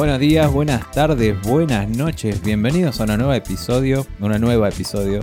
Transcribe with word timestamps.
Buenos 0.00 0.18
días, 0.18 0.50
buenas 0.50 0.90
tardes, 0.92 1.38
buenas 1.42 1.86
noches. 1.86 2.42
Bienvenidos 2.42 2.98
a 3.02 3.04
una 3.04 3.18
nueva 3.18 3.36
episodio, 3.36 4.06
una 4.18 4.38
nueva 4.38 4.70
episodio 4.70 5.22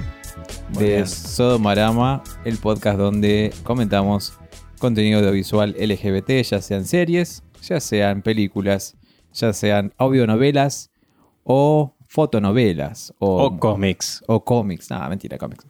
Muy 0.70 0.84
de 0.84 0.90
bien. 0.98 1.08
Sodomarama, 1.08 2.22
el 2.46 2.60
podcast 2.60 3.00
donde 3.00 3.52
comentamos 3.64 4.38
contenido 4.78 5.18
audiovisual 5.18 5.76
LGBT, 5.80 6.44
ya 6.44 6.62
sean 6.62 6.86
series, 6.86 7.42
ya 7.64 7.80
sean 7.80 8.22
películas, 8.22 8.96
ya 9.34 9.52
sean 9.52 9.96
audionovelas 9.98 10.92
o 11.44 11.96
fotonovelas 12.08 13.16
o, 13.18 13.46
O 13.46 13.60
cómics. 13.60 14.24
o 14.28 14.46
cómics. 14.46 14.92
Nada, 14.92 15.10
mentira, 15.10 15.40
cómics. 15.40 15.66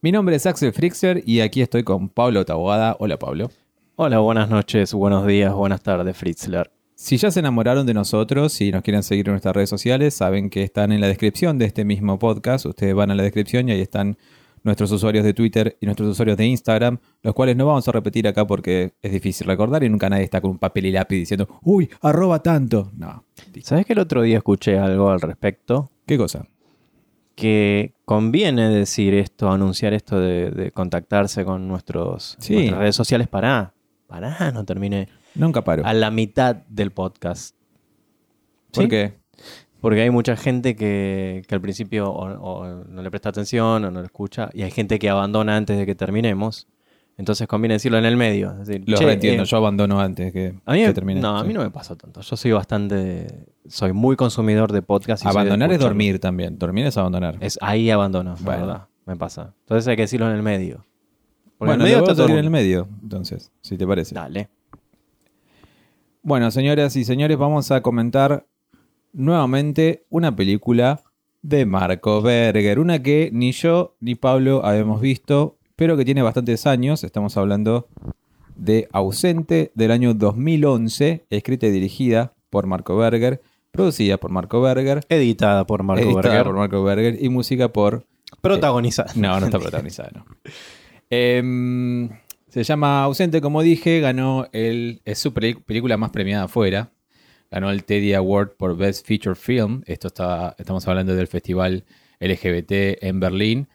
Mi 0.00 0.12
nombre 0.12 0.36
es 0.36 0.46
Axel 0.46 0.72
Frixer 0.72 1.24
y 1.26 1.40
aquí 1.40 1.60
estoy 1.60 1.82
con 1.82 2.08
Pablo 2.08 2.44
Taboada. 2.44 2.96
Hola, 3.00 3.18
Pablo. 3.18 3.50
Hola, 3.96 4.20
buenas 4.20 4.48
noches, 4.48 4.94
buenos 4.94 5.26
días, 5.26 5.52
buenas 5.52 5.82
tardes, 5.82 6.16
Fritzler. 6.16 6.75
Si 6.98 7.18
ya 7.18 7.30
se 7.30 7.40
enamoraron 7.40 7.84
de 7.84 7.92
nosotros 7.92 8.58
y 8.62 8.72
nos 8.72 8.80
quieren 8.82 9.02
seguir 9.02 9.26
en 9.28 9.32
nuestras 9.32 9.54
redes 9.54 9.68
sociales, 9.68 10.14
saben 10.14 10.48
que 10.48 10.62
están 10.62 10.92
en 10.92 11.02
la 11.02 11.08
descripción 11.08 11.58
de 11.58 11.66
este 11.66 11.84
mismo 11.84 12.18
podcast. 12.18 12.64
Ustedes 12.64 12.94
van 12.94 13.10
a 13.10 13.14
la 13.14 13.22
descripción 13.22 13.68
y 13.68 13.72
ahí 13.72 13.82
están 13.82 14.16
nuestros 14.64 14.90
usuarios 14.92 15.22
de 15.22 15.34
Twitter 15.34 15.76
y 15.78 15.84
nuestros 15.84 16.08
usuarios 16.08 16.38
de 16.38 16.46
Instagram, 16.46 16.96
los 17.22 17.34
cuales 17.34 17.54
no 17.54 17.66
vamos 17.66 17.86
a 17.86 17.92
repetir 17.92 18.26
acá 18.26 18.46
porque 18.46 18.94
es 19.02 19.12
difícil 19.12 19.46
recordar 19.46 19.84
y 19.84 19.90
nunca 19.90 20.08
nadie 20.08 20.24
está 20.24 20.40
con 20.40 20.52
un 20.52 20.58
papel 20.58 20.86
y 20.86 20.92
lápiz 20.92 21.16
diciendo, 21.16 21.46
uy, 21.62 21.90
arroba 22.00 22.42
tanto. 22.42 22.90
No. 22.96 23.24
¿Sabes 23.62 23.84
que 23.84 23.92
el 23.92 23.98
otro 23.98 24.22
día 24.22 24.38
escuché 24.38 24.78
algo 24.78 25.10
al 25.10 25.20
respecto? 25.20 25.90
¿Qué 26.06 26.16
cosa? 26.16 26.48
Que 27.34 27.92
conviene 28.06 28.70
decir 28.70 29.12
esto, 29.12 29.50
anunciar 29.50 29.92
esto 29.92 30.18
de, 30.18 30.50
de 30.50 30.70
contactarse 30.72 31.44
con 31.44 31.68
nuestros, 31.68 32.36
Sí. 32.40 32.54
nuestras 32.54 32.80
redes 32.80 32.96
sociales. 32.96 33.28
Pará, 33.28 33.74
pará, 34.06 34.50
no 34.50 34.64
terminé. 34.64 35.08
Nunca 35.36 35.62
paro. 35.62 35.84
A 35.86 35.92
la 35.94 36.10
mitad 36.10 36.56
del 36.68 36.90
podcast. 36.92 37.54
¿Por 38.72 38.88
qué? 38.88 39.14
Porque 39.80 40.00
hay 40.02 40.10
mucha 40.10 40.36
gente 40.36 40.74
que, 40.74 41.42
que 41.46 41.54
al 41.54 41.60
principio 41.60 42.10
o, 42.10 42.24
o 42.26 42.84
no 42.84 43.02
le 43.02 43.10
presta 43.10 43.28
atención 43.28 43.84
o 43.84 43.90
no 43.90 44.00
lo 44.00 44.04
escucha. 44.04 44.50
Y 44.52 44.62
hay 44.62 44.70
gente 44.70 44.98
que 44.98 45.08
abandona 45.08 45.56
antes 45.56 45.76
de 45.78 45.86
que 45.86 45.94
terminemos. 45.94 46.66
Entonces 47.18 47.46
conviene 47.46 47.74
decirlo 47.74 47.96
en 47.98 48.04
el 48.04 48.16
medio. 48.16 48.52
es 48.60 48.66
decir, 48.66 48.84
Lo 48.86 48.96
"Che, 48.98 49.04
reentiendo, 49.06 49.44
eh, 49.44 49.46
yo 49.46 49.56
abandono 49.56 50.00
antes 50.00 50.32
que, 50.32 50.54
A 50.66 50.72
mí, 50.72 50.84
que 50.84 50.92
termine. 50.92 51.20
no, 51.20 51.38
a 51.38 51.42
Sí. 51.42 51.48
mí 51.48 51.54
no 51.54 51.60
me 51.62 51.70
pasa 51.70 51.94
tanto. 51.96 52.20
Yo 52.20 52.36
soy 52.36 52.52
bastante. 52.52 53.46
Soy 53.68 53.92
muy 53.92 54.16
consumidor 54.16 54.70
de 54.72 54.82
podcast. 54.82 55.24
y 55.24 55.28
Abandonar 55.28 55.72
es 55.72 55.78
dormir 55.80 56.18
también. 56.18 56.58
Dormir 56.58 56.86
es 56.86 56.96
abandonar. 56.98 57.38
Es, 57.40 57.58
ahí 57.62 57.90
abandono, 57.90 58.34
la 58.44 58.50
verdad. 58.56 58.88
Me 59.06 59.16
pasa. 59.16 59.54
Entonces 59.60 59.86
hay 59.88 59.96
que 59.96 60.02
decirlo 60.02 60.28
en 60.28 60.34
el 60.36 60.42
medio. 60.42 60.84
Porque 61.58 61.70
bueno, 61.70 61.74
en 61.74 61.80
el 61.80 61.84
medio 61.96 61.98
está 61.98 62.14
todo 62.14 62.28
en 62.28 62.44
el 62.44 62.50
medio, 62.50 62.86
entonces, 63.02 63.50
si 63.62 63.78
te 63.78 63.86
parece. 63.86 64.14
Dale. 64.14 64.50
Bueno, 66.26 66.50
señoras 66.50 66.96
y 66.96 67.04
señores, 67.04 67.38
vamos 67.38 67.70
a 67.70 67.82
comentar 67.82 68.48
nuevamente 69.12 70.06
una 70.10 70.34
película 70.34 71.02
de 71.42 71.66
Marco 71.66 72.20
Berger. 72.20 72.80
Una 72.80 73.00
que 73.00 73.30
ni 73.32 73.52
yo 73.52 73.94
ni 74.00 74.16
Pablo 74.16 74.66
habíamos 74.66 75.00
visto, 75.00 75.56
pero 75.76 75.96
que 75.96 76.04
tiene 76.04 76.22
bastantes 76.22 76.66
años. 76.66 77.04
Estamos 77.04 77.36
hablando 77.36 77.86
de 78.56 78.88
Ausente 78.90 79.70
del 79.76 79.92
año 79.92 80.14
2011, 80.14 81.26
escrita 81.30 81.68
y 81.68 81.70
dirigida 81.70 82.32
por 82.50 82.66
Marco 82.66 82.96
Berger, 82.96 83.40
producida 83.70 84.16
por 84.16 84.32
Marco 84.32 84.60
Berger, 84.60 85.02
Editada 85.08 85.64
por 85.64 85.84
Marco 85.84 86.02
editada 86.02 86.22
Berger. 86.22 86.44
por 86.44 86.56
Marco 86.56 86.82
Berger 86.82 87.22
y 87.22 87.28
música 87.28 87.72
por 87.72 88.04
Protagonizada. 88.40 89.12
no, 89.14 89.38
no 89.38 89.46
está 89.46 89.60
protagonizada, 89.60 90.10
no. 90.12 90.24
Em, 91.08 92.10
se 92.64 92.68
llama 92.72 93.02
Ausente, 93.04 93.40
como 93.40 93.62
dije, 93.62 94.00
ganó 94.00 94.46
el. 94.52 95.00
Es 95.04 95.18
su 95.18 95.32
película 95.32 95.96
más 95.96 96.10
premiada 96.10 96.44
afuera. 96.44 96.90
Ganó 97.50 97.70
el 97.70 97.84
Teddy 97.84 98.14
Award 98.14 98.56
por 98.56 98.76
Best 98.76 99.06
Feature 99.06 99.36
Film. 99.36 99.82
Esto 99.86 100.08
está, 100.08 100.54
estamos 100.58 100.86
hablando 100.88 101.14
del 101.14 101.26
festival 101.28 101.84
LGBT 102.20 103.02
en 103.02 103.20
Berlín. 103.20 103.68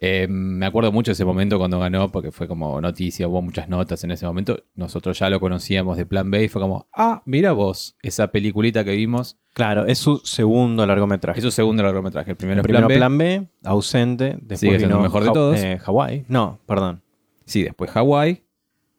Em, 0.00 0.30
me 0.32 0.66
acuerdo 0.66 0.90
mucho 0.90 1.10
de 1.10 1.12
ese 1.12 1.24
momento 1.24 1.58
cuando 1.58 1.78
ganó, 1.78 2.10
porque 2.10 2.32
fue 2.32 2.48
como 2.48 2.80
noticia, 2.80 3.28
hubo 3.28 3.40
muchas 3.40 3.68
notas 3.68 4.02
en 4.02 4.10
ese 4.10 4.26
momento. 4.26 4.64
Nosotros 4.74 5.16
ya 5.18 5.30
lo 5.30 5.38
conocíamos 5.38 5.96
de 5.96 6.06
Plan 6.06 6.28
B 6.30 6.42
y 6.42 6.48
fue 6.48 6.60
como, 6.60 6.88
ah, 6.92 7.22
mira 7.24 7.52
vos, 7.52 7.96
esa 8.02 8.28
peliculita 8.32 8.82
que 8.82 8.96
vimos. 8.96 9.36
Claro, 9.52 9.86
es 9.86 9.98
su 9.98 10.18
segundo 10.24 10.84
largometraje. 10.86 11.38
Es 11.38 11.44
su 11.44 11.50
segundo 11.52 11.82
largometraje. 11.84 12.30
El 12.32 12.36
primero 12.36 12.60
el 12.60 12.64
primero 12.64 12.88
Plan 12.88 13.16
B. 13.18 13.36
plan 13.36 13.52
B, 13.52 13.68
ausente. 13.68 14.24
Después 14.40 14.58
Sigue 14.58 14.78
vino 14.78 15.00
mejor 15.00 15.22
de 15.24 15.30
todos. 15.30 15.58
eh, 15.60 15.78
Hawái. 15.78 16.24
No, 16.28 16.58
perdón. 16.66 17.01
Sí, 17.44 17.62
después 17.62 17.90
Hawái. 17.90 18.44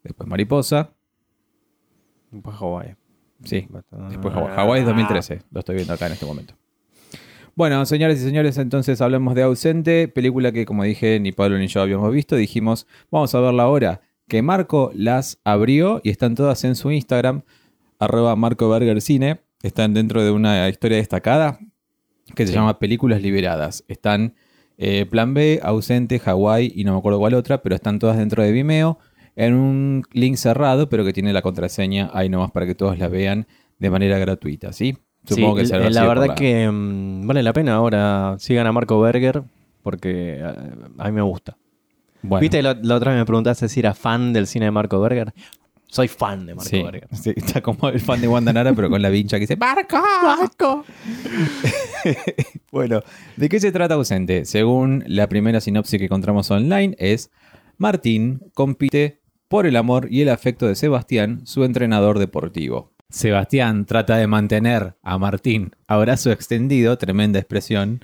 Después 0.04 0.28
Mariposa. 0.30 0.92
Después 2.32 2.56
Hawái. 2.58 2.96
Sí, 3.44 3.68
Después 4.10 4.34
Ah. 4.34 4.40
Hawái. 4.40 4.56
Hawái 4.56 4.80
es 4.82 4.86
2013. 4.88 5.42
Lo 5.52 5.60
estoy 5.60 5.76
viendo 5.76 5.94
acá 5.94 6.08
en 6.08 6.14
este 6.14 6.26
momento. 6.26 6.54
Bueno, 7.56 7.86
señores 7.86 8.20
y 8.20 8.24
señores, 8.24 8.58
entonces 8.58 9.00
hablamos 9.02 9.36
de 9.36 9.44
Ausente, 9.44 10.08
película 10.08 10.52
que, 10.52 10.66
como 10.66 10.84
dije, 10.84 11.20
ni 11.20 11.32
Pablo 11.32 11.58
ni 11.60 11.68
yo 11.68 11.82
habíamos 11.82 12.12
visto. 12.12 12.36
Dijimos, 12.36 12.88
vamos 13.12 13.34
a 13.36 13.40
verla 13.42 13.64
ahora. 13.64 14.02
Que 14.28 14.42
Marco 14.42 14.92
las 14.96 15.40
abrió 15.44 16.02
y 16.04 16.10
están 16.10 16.34
todas 16.34 16.64
en 16.64 16.76
su 16.76 16.90
Instagram, 16.92 17.44
arroba 18.00 18.36
Marco 18.36 18.70
Berger 18.70 19.02
Cine. 19.02 19.42
Están 19.62 19.94
dentro 19.94 20.24
de 20.24 20.32
una 20.32 20.68
historia 20.68 20.98
destacada 20.98 21.60
que 22.34 22.48
se 22.48 22.54
llama 22.54 22.80
Películas 22.80 23.22
Liberadas. 23.22 23.84
Están 23.88 24.34
eh, 24.78 25.06
Plan 25.06 25.34
B, 25.34 25.60
Ausente, 25.64 26.20
Hawái 26.20 26.72
y 26.76 26.84
no 26.84 26.94
me 26.94 26.98
acuerdo 27.00 27.20
cuál 27.20 27.34
otra, 27.36 27.62
pero 27.62 27.76
están 27.76 28.00
todas 28.00 28.18
dentro 28.18 28.44
de 28.44 28.52
Vimeo 28.52 29.00
en 29.36 29.54
un 29.56 30.04
link 30.14 30.36
cerrado, 30.36 30.90
pero 30.90 31.04
que 31.06 31.14
tiene 31.14 31.34
la 31.34 31.42
contraseña 31.42 32.10
ahí 32.14 32.30
nomás 32.30 32.52
para 32.52 32.66
que 32.66 32.76
todos 32.76 32.98
la 33.00 33.08
vean 33.08 33.48
de 33.80 33.90
manera 33.90 34.18
gratuita, 34.20 34.74
¿sí? 34.74 34.98
Supongo 35.28 35.56
Sí, 35.56 35.62
que 35.62 35.68
será 35.68 35.80
la, 35.80 35.86
así 35.88 35.96
la 35.96 36.06
por 36.06 36.20
verdad 36.20 36.36
que 36.36 36.70
mm, 36.70 37.28
vale 37.28 37.44
la 37.44 37.54
pena 37.54 37.76
ahora. 37.76 38.36
Sigan 38.40 38.68
a 38.68 38.72
Marco 38.72 39.00
Berger 39.00 39.44
porque 39.82 40.38
eh, 40.40 40.54
a 40.98 41.06
mí 41.06 41.12
me 41.12 41.22
gusta. 41.22 41.58
Bueno, 42.22 42.42
¿Viste 42.42 42.62
la, 42.62 42.78
la 42.82 42.96
otra 42.96 43.12
vez 43.12 43.20
me 43.20 43.26
preguntaste 43.26 43.68
si 43.70 43.80
era 43.80 43.94
fan 43.94 44.34
del 44.34 44.48
cine 44.48 44.66
de 44.66 44.72
Marco 44.72 45.00
Berger? 45.00 45.34
Soy 45.94 46.08
fan 46.08 46.48
de 46.48 46.56
Marco 46.56 46.68
sí, 46.72 46.84
sí, 47.22 47.34
está 47.36 47.62
como 47.62 47.88
el 47.90 48.00
fan 48.00 48.20
de 48.20 48.28
Wanda 48.28 48.52
Nara, 48.52 48.74
pero 48.74 48.90
con 48.90 49.00
la 49.00 49.10
vincha 49.10 49.38
que 49.38 49.42
dice 49.42 49.58
¡Marco! 49.58 50.02
¡Marco! 50.24 50.86
Bueno, 52.72 53.02
¿de 53.38 53.48
qué 53.48 53.60
se 53.60 53.72
trata 53.72 53.94
ausente? 53.94 54.46
Según 54.46 55.04
la 55.06 55.30
primera 55.30 55.62
sinopsis 55.62 56.00
que 56.00 56.06
encontramos 56.06 56.50
online 56.50 56.96
es 56.98 57.30
Martín 57.78 58.42
compite 58.56 59.22
por 59.48 59.68
el 59.68 59.76
amor 59.76 60.08
y 60.10 60.22
el 60.22 60.30
afecto 60.30 60.66
de 60.66 60.74
Sebastián, 60.74 61.46
su 61.46 61.64
entrenador 61.64 62.18
deportivo. 62.18 62.92
Sebastián 63.12 63.86
trata 63.86 64.18
de 64.18 64.26
mantener 64.26 64.96
a 65.04 65.20
Martín 65.20 65.76
a 65.86 65.98
brazo 65.98 66.32
extendido, 66.32 66.98
tremenda 66.98 67.38
expresión, 67.38 68.04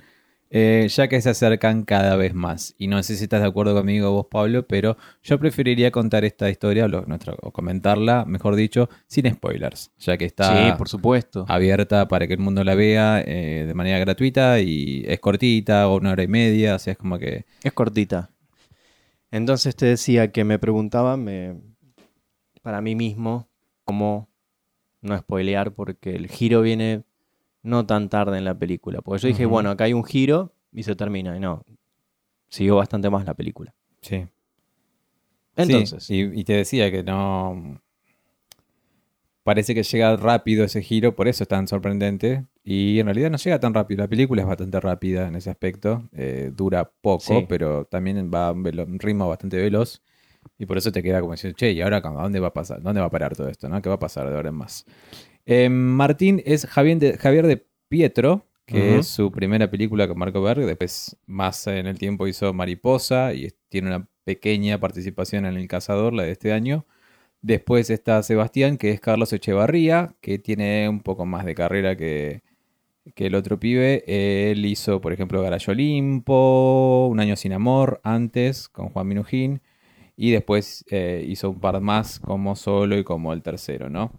eh, 0.50 0.88
ya 0.90 1.08
que 1.08 1.20
se 1.20 1.30
acercan 1.30 1.84
cada 1.84 2.16
vez 2.16 2.34
más. 2.34 2.74
Y 2.76 2.88
no 2.88 3.02
sé 3.02 3.16
si 3.16 3.24
estás 3.24 3.40
de 3.42 3.46
acuerdo 3.48 3.74
conmigo 3.74 4.10
vos, 4.10 4.26
Pablo, 4.30 4.66
pero 4.66 4.96
yo 5.22 5.38
preferiría 5.38 5.90
contar 5.90 6.24
esta 6.24 6.50
historia, 6.50 6.86
o, 6.86 6.88
nuestra- 7.06 7.34
o 7.40 7.52
comentarla, 7.52 8.24
mejor 8.26 8.56
dicho, 8.56 8.88
sin 9.06 9.30
spoilers, 9.32 9.90
ya 9.98 10.16
que 10.18 10.24
está 10.26 10.72
Sí, 10.72 10.72
por 10.78 10.88
supuesto. 10.88 11.44
abierta 11.48 12.08
para 12.08 12.26
que 12.26 12.34
el 12.34 12.40
mundo 12.40 12.64
la 12.64 12.74
vea 12.74 13.22
eh, 13.24 13.64
de 13.66 13.74
manera 13.74 13.98
gratuita 14.00 14.60
y 14.60 15.04
es 15.06 15.20
cortita, 15.20 15.88
o 15.88 15.96
una 15.96 16.12
hora 16.12 16.22
y 16.24 16.28
media, 16.28 16.74
o 16.74 16.78
sea, 16.78 16.92
es 16.92 16.98
como 16.98 17.18
que... 17.18 17.44
Es 17.62 17.72
cortita. 17.72 18.30
Entonces 19.30 19.76
te 19.76 19.86
decía 19.86 20.32
que 20.32 20.42
me 20.44 20.58
preguntaba 20.58 21.16
me, 21.16 21.54
para 22.62 22.80
mí 22.80 22.94
mismo 22.96 23.48
cómo 23.84 24.28
no 25.02 25.16
spoilear 25.16 25.72
porque 25.72 26.16
el 26.16 26.28
giro 26.28 26.62
viene 26.62 27.04
no 27.62 27.86
tan 27.86 28.08
tarde 28.08 28.38
en 28.38 28.44
la 28.44 28.58
película. 28.58 29.00
Porque 29.02 29.22
yo 29.22 29.28
dije, 29.28 29.46
bueno, 29.46 29.70
acá 29.70 29.84
hay 29.84 29.92
un 29.92 30.04
giro 30.04 30.52
y 30.72 30.82
se 30.82 30.94
termina. 30.96 31.36
Y 31.36 31.40
no, 31.40 31.64
siguió 32.48 32.76
bastante 32.76 33.10
más 33.10 33.24
la 33.24 33.34
película. 33.34 33.74
Sí. 34.02 34.26
Entonces, 35.56 36.02
Sí, 36.04 36.30
y, 36.32 36.40
y 36.40 36.44
te 36.44 36.54
decía 36.54 36.90
que 36.90 37.02
no... 37.02 37.80
Parece 39.42 39.74
que 39.74 39.82
llega 39.82 40.16
rápido 40.16 40.64
ese 40.64 40.82
giro, 40.82 41.16
por 41.16 41.26
eso 41.26 41.44
es 41.44 41.48
tan 41.48 41.66
sorprendente. 41.66 42.44
Y 42.62 43.00
en 43.00 43.06
realidad 43.06 43.30
no 43.30 43.38
llega 43.38 43.58
tan 43.58 43.72
rápido. 43.72 44.02
La 44.02 44.08
película 44.08 44.42
es 44.42 44.48
bastante 44.48 44.78
rápida 44.80 45.26
en 45.28 45.34
ese 45.34 45.50
aspecto. 45.50 46.08
eh, 46.12 46.52
dura 46.54 46.90
poco, 47.00 47.20
Sí. 47.24 47.46
pero 47.48 47.84
también 47.86 48.30
va 48.32 48.48
a 48.48 48.52
un, 48.52 48.98
ritmo 48.98 49.28
bastante 49.28 49.56
veloz. 49.56 50.02
Y 50.58 50.66
por 50.66 50.78
eso 50.78 50.92
te 50.92 51.02
queda 51.02 51.20
como 51.20 51.32
diciendo, 51.32 51.56
che, 51.56 51.72
¿y 51.72 51.80
ahora 51.80 51.98
a 51.98 52.00
dónde 52.00 52.38
va 52.38 52.48
a 52.48 52.52
pasar? 52.52 52.82
¿Dónde 52.82 53.00
va 53.00 53.06
a 53.06 53.10
parar 53.10 53.34
todo 53.34 53.48
esto? 53.48 53.68
¿no? 53.68 53.80
¿Qué 53.80 53.88
va 53.88 53.96
a 53.96 53.98
pasar 53.98 54.28
de 54.28 54.36
ahora 54.36 54.50
en 54.50 54.54
más? 54.54 54.84
Eh, 55.52 55.68
Martín 55.68 56.40
es 56.46 56.64
Javier 56.64 57.00
de, 57.00 57.18
Javier 57.18 57.44
de 57.44 57.66
Pietro, 57.88 58.46
que 58.66 58.98
es 58.98 59.08
su 59.08 59.32
primera 59.32 59.68
película 59.68 60.06
con 60.06 60.16
Marco 60.16 60.40
Berg. 60.40 60.64
Después, 60.64 61.16
más 61.26 61.66
en 61.66 61.88
el 61.88 61.98
tiempo, 61.98 62.28
hizo 62.28 62.52
Mariposa 62.52 63.34
y 63.34 63.48
tiene 63.68 63.88
una 63.88 64.06
pequeña 64.22 64.78
participación 64.78 65.46
en 65.46 65.56
El 65.56 65.66
Cazador, 65.66 66.12
la 66.12 66.22
de 66.22 66.30
este 66.30 66.52
año. 66.52 66.86
Después 67.42 67.90
está 67.90 68.22
Sebastián, 68.22 68.76
que 68.78 68.92
es 68.92 69.00
Carlos 69.00 69.32
Echevarría, 69.32 70.14
que 70.20 70.38
tiene 70.38 70.88
un 70.88 71.00
poco 71.00 71.26
más 71.26 71.44
de 71.44 71.56
carrera 71.56 71.96
que, 71.96 72.42
que 73.16 73.26
el 73.26 73.34
otro 73.34 73.58
pibe. 73.58 74.04
Él 74.06 74.64
hizo, 74.64 75.00
por 75.00 75.12
ejemplo, 75.12 75.42
Garayo 75.42 75.72
Olimpo, 75.72 77.08
Un 77.10 77.18
año 77.18 77.34
sin 77.34 77.52
amor, 77.52 78.00
antes, 78.04 78.68
con 78.68 78.90
Juan 78.90 79.08
Minujín. 79.08 79.62
Y 80.16 80.30
después 80.30 80.84
eh, 80.92 81.24
hizo 81.26 81.50
un 81.50 81.58
par 81.58 81.80
más 81.80 82.20
como 82.20 82.54
solo 82.54 82.96
y 82.96 83.02
como 83.02 83.32
el 83.32 83.42
tercero, 83.42 83.90
¿no? 83.90 84.12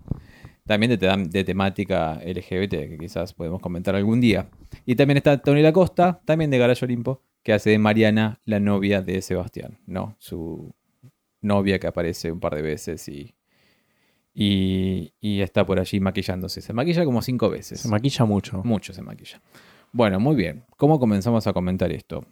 También 0.66 0.98
de, 0.98 1.28
de, 1.30 1.44
temática 1.44 2.22
LGBT, 2.26 2.90
que 2.90 2.98
quizás 3.00 3.34
podemos 3.34 3.62
comentar 3.62 3.96
algún 3.96 4.22
día. 4.22 4.50
Y 4.86 4.96
también 4.96 5.18
está 5.18 5.38
Tony 5.38 5.62
Lacosta, 5.62 6.22
también 6.26 6.52
de 6.52 6.58
Garage 6.58 6.86
Olimpo, 6.86 7.22
que 7.44 7.54
hace 7.54 7.72
de 7.72 7.80
Mariana 7.80 8.40
la 8.46 8.60
novia 8.60 9.02
de 9.02 9.22
Sebastián, 9.22 9.80
¿no? 9.86 10.16
Su 10.20 10.74
novia 11.42 11.80
que 11.80 11.88
aparece 11.88 12.32
un 12.32 12.40
par 12.40 12.56
de 12.56 12.62
veces 12.62 13.08
y, 13.08 13.34
y, 14.34 15.42
está 15.42 15.66
por 15.66 15.80
allí 15.80 16.00
maquillándose. 16.00 16.62
Se 16.62 16.74
maquilla 16.74 17.04
como 17.04 17.22
cinco 17.22 17.50
veces. 17.50 17.82
Se 17.82 17.90
maquilla 17.90 18.26
mucho. 18.26 18.62
Mucho 18.64 18.94
se 18.94 19.02
maquilla. 19.02 19.42
Bueno, 19.92 20.20
muy 20.20 20.36
bien. 20.36 20.64
¿Cómo 20.78 21.00
comenzamos 21.00 21.48
a 21.48 21.54
comentar 21.54 21.92
esto? 21.92 22.26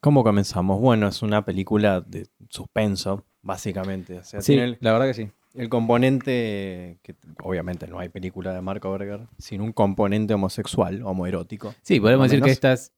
¿Cómo 0.00 0.24
comenzamos? 0.24 0.80
Bueno, 0.80 1.08
es 1.08 1.22
una 1.22 1.44
película 1.44 2.00
de 2.00 2.26
suspenso, 2.48 3.24
básicamente. 3.42 4.20
sí, 4.24 4.56
la 4.80 4.92
verdad 4.92 5.06
que 5.06 5.14
sí. 5.14 5.30
El 5.54 5.68
componente, 5.68 6.98
que 7.02 7.14
obviamente 7.42 7.86
no 7.86 8.00
hay 8.00 8.08
película 8.08 8.52
de 8.52 8.60
Marco 8.60 8.90
Berger, 8.90 9.28
sin 9.38 9.60
un 9.60 9.72
componente 9.72 10.34
homosexual, 10.34 11.02
homoerótico. 11.04 11.74
Sí, 11.82 12.00
podemos 12.00 12.28
decir 12.28 12.42
que 12.42 12.50
estas, 12.50 12.92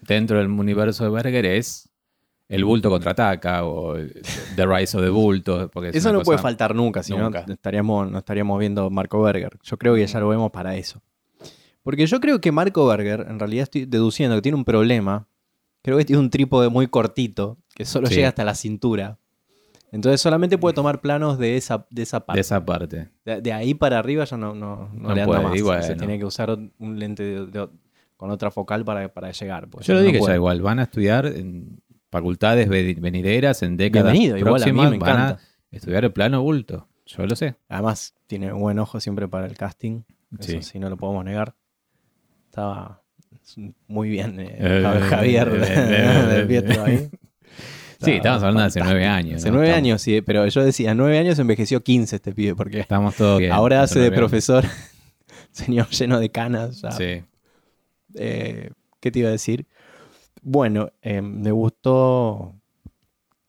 dentro 0.00 0.38
del 0.38 0.48
universo 0.48 1.04
de 1.04 1.10
Berger, 1.10 1.46
es 1.46 1.88
el 2.48 2.64
bulto 2.64 2.90
contraataca 2.90 3.64
o 3.64 3.94
The 3.94 4.66
Rise 4.66 4.96
of 4.96 5.02
the 5.02 5.10
Bulto. 5.10 5.70
Porque 5.72 5.90
eso 5.90 6.12
no 6.12 6.22
puede 6.22 6.38
faltar 6.38 6.74
nunca, 6.74 7.02
si 7.02 7.14
no 7.14 7.30
estaríamos, 7.48 8.10
no 8.10 8.18
estaríamos 8.18 8.58
viendo 8.58 8.90
Marco 8.90 9.22
Berger. 9.22 9.58
Yo 9.62 9.76
creo 9.78 9.94
que 9.94 10.06
ya 10.06 10.20
lo 10.20 10.28
vemos 10.28 10.50
para 10.50 10.76
eso. 10.76 11.00
Porque 11.82 12.06
yo 12.06 12.20
creo 12.20 12.40
que 12.40 12.50
Marco 12.50 12.86
Berger, 12.86 13.26
en 13.28 13.38
realidad 13.38 13.64
estoy 13.64 13.84
deduciendo 13.84 14.36
que 14.36 14.42
tiene 14.42 14.56
un 14.56 14.64
problema. 14.64 15.28
Creo 15.82 15.98
que 15.98 16.04
tiene 16.04 16.20
un 16.20 16.30
trípode 16.30 16.70
muy 16.70 16.86
cortito, 16.88 17.58
que 17.74 17.84
solo 17.84 18.08
llega 18.08 18.28
hasta 18.28 18.44
la 18.44 18.54
cintura. 18.54 19.18
Entonces 19.94 20.20
solamente 20.20 20.58
puede 20.58 20.74
tomar 20.74 21.00
planos 21.00 21.38
de 21.38 21.56
esa, 21.56 21.86
de 21.88 22.02
esa 22.02 22.26
parte. 22.26 22.38
De 22.38 22.40
esa 22.40 22.64
parte. 22.64 23.10
De, 23.24 23.52
ahí 23.52 23.74
para 23.74 24.00
arriba 24.00 24.24
ya 24.24 24.36
no, 24.36 24.52
no, 24.52 24.90
no, 24.92 25.14
le 25.14 25.22
anda 25.22 25.40
más. 25.40 25.86
Se 25.86 25.94
tiene 25.94 26.18
que 26.18 26.24
usar 26.24 26.50
un 26.50 26.98
lente 26.98 27.46
con 28.16 28.28
otra 28.32 28.50
focal 28.50 28.84
para, 28.84 29.14
para 29.14 29.30
llegar. 29.30 29.68
Pues, 29.68 29.86
Yo 29.86 29.94
lo 29.94 30.02
dije 30.02 30.18
ya 30.20 30.34
igual, 30.34 30.62
van 30.62 30.80
a 30.80 30.82
estudiar 30.82 31.26
en 31.26 31.80
facultades 32.10 32.68
venideras 32.68 33.62
en 33.62 33.76
décadas 33.76 34.14
Bienvenido, 34.14 34.44
próximas, 34.44 34.92
igual 34.92 34.98
van 34.98 35.20
a 35.20 35.38
estudiar 35.70 36.04
el 36.04 36.12
plano 36.12 36.42
bulto. 36.42 36.88
Yo 37.06 37.24
lo 37.24 37.36
sé. 37.36 37.54
Además, 37.68 38.14
tiene 38.26 38.52
un 38.52 38.62
buen 38.62 38.80
ojo 38.80 38.98
siempre 38.98 39.28
para 39.28 39.46
el 39.46 39.56
casting. 39.56 40.02
Eso 40.40 40.60
sí, 40.60 40.80
no 40.80 40.90
lo 40.90 40.96
podemos 40.96 41.24
negar. 41.24 41.54
Estaba 42.48 43.00
muy 43.86 44.08
bien 44.08 44.40
eh, 44.40 44.56
eh, 44.58 45.00
Javier 45.08 45.50
de 46.28 46.46
Pietro 46.46 46.82
ahí. 46.82 47.08
Sí, 48.02 48.12
estamos 48.12 48.42
hablando 48.42 48.60
de 48.60 48.66
hace 48.66 48.80
nueve 48.80 49.06
años. 49.06 49.36
Hace 49.42 49.50
nueve 49.50 49.72
años, 49.72 50.02
sí, 50.02 50.20
pero 50.20 50.46
yo 50.46 50.64
decía, 50.64 50.94
nueve 50.94 51.18
años 51.18 51.38
envejeció 51.38 51.82
15 51.82 52.16
este 52.16 52.32
pibe, 52.32 52.54
porque 52.54 52.80
estamos 52.80 53.16
todos 53.16 53.42
ahora 53.50 53.82
hace 53.82 54.00
de 54.00 54.10
profesor, 54.12 54.64
señor 55.52 55.88
lleno 55.88 56.18
de 56.18 56.30
canas. 56.30 56.82
Sí. 56.96 57.22
Eh, 58.14 58.70
¿Qué 59.00 59.10
te 59.10 59.18
iba 59.18 59.28
a 59.28 59.32
decir? 59.32 59.66
Bueno, 60.42 60.90
eh, 61.02 61.22
me 61.22 61.52
gustó 61.52 62.54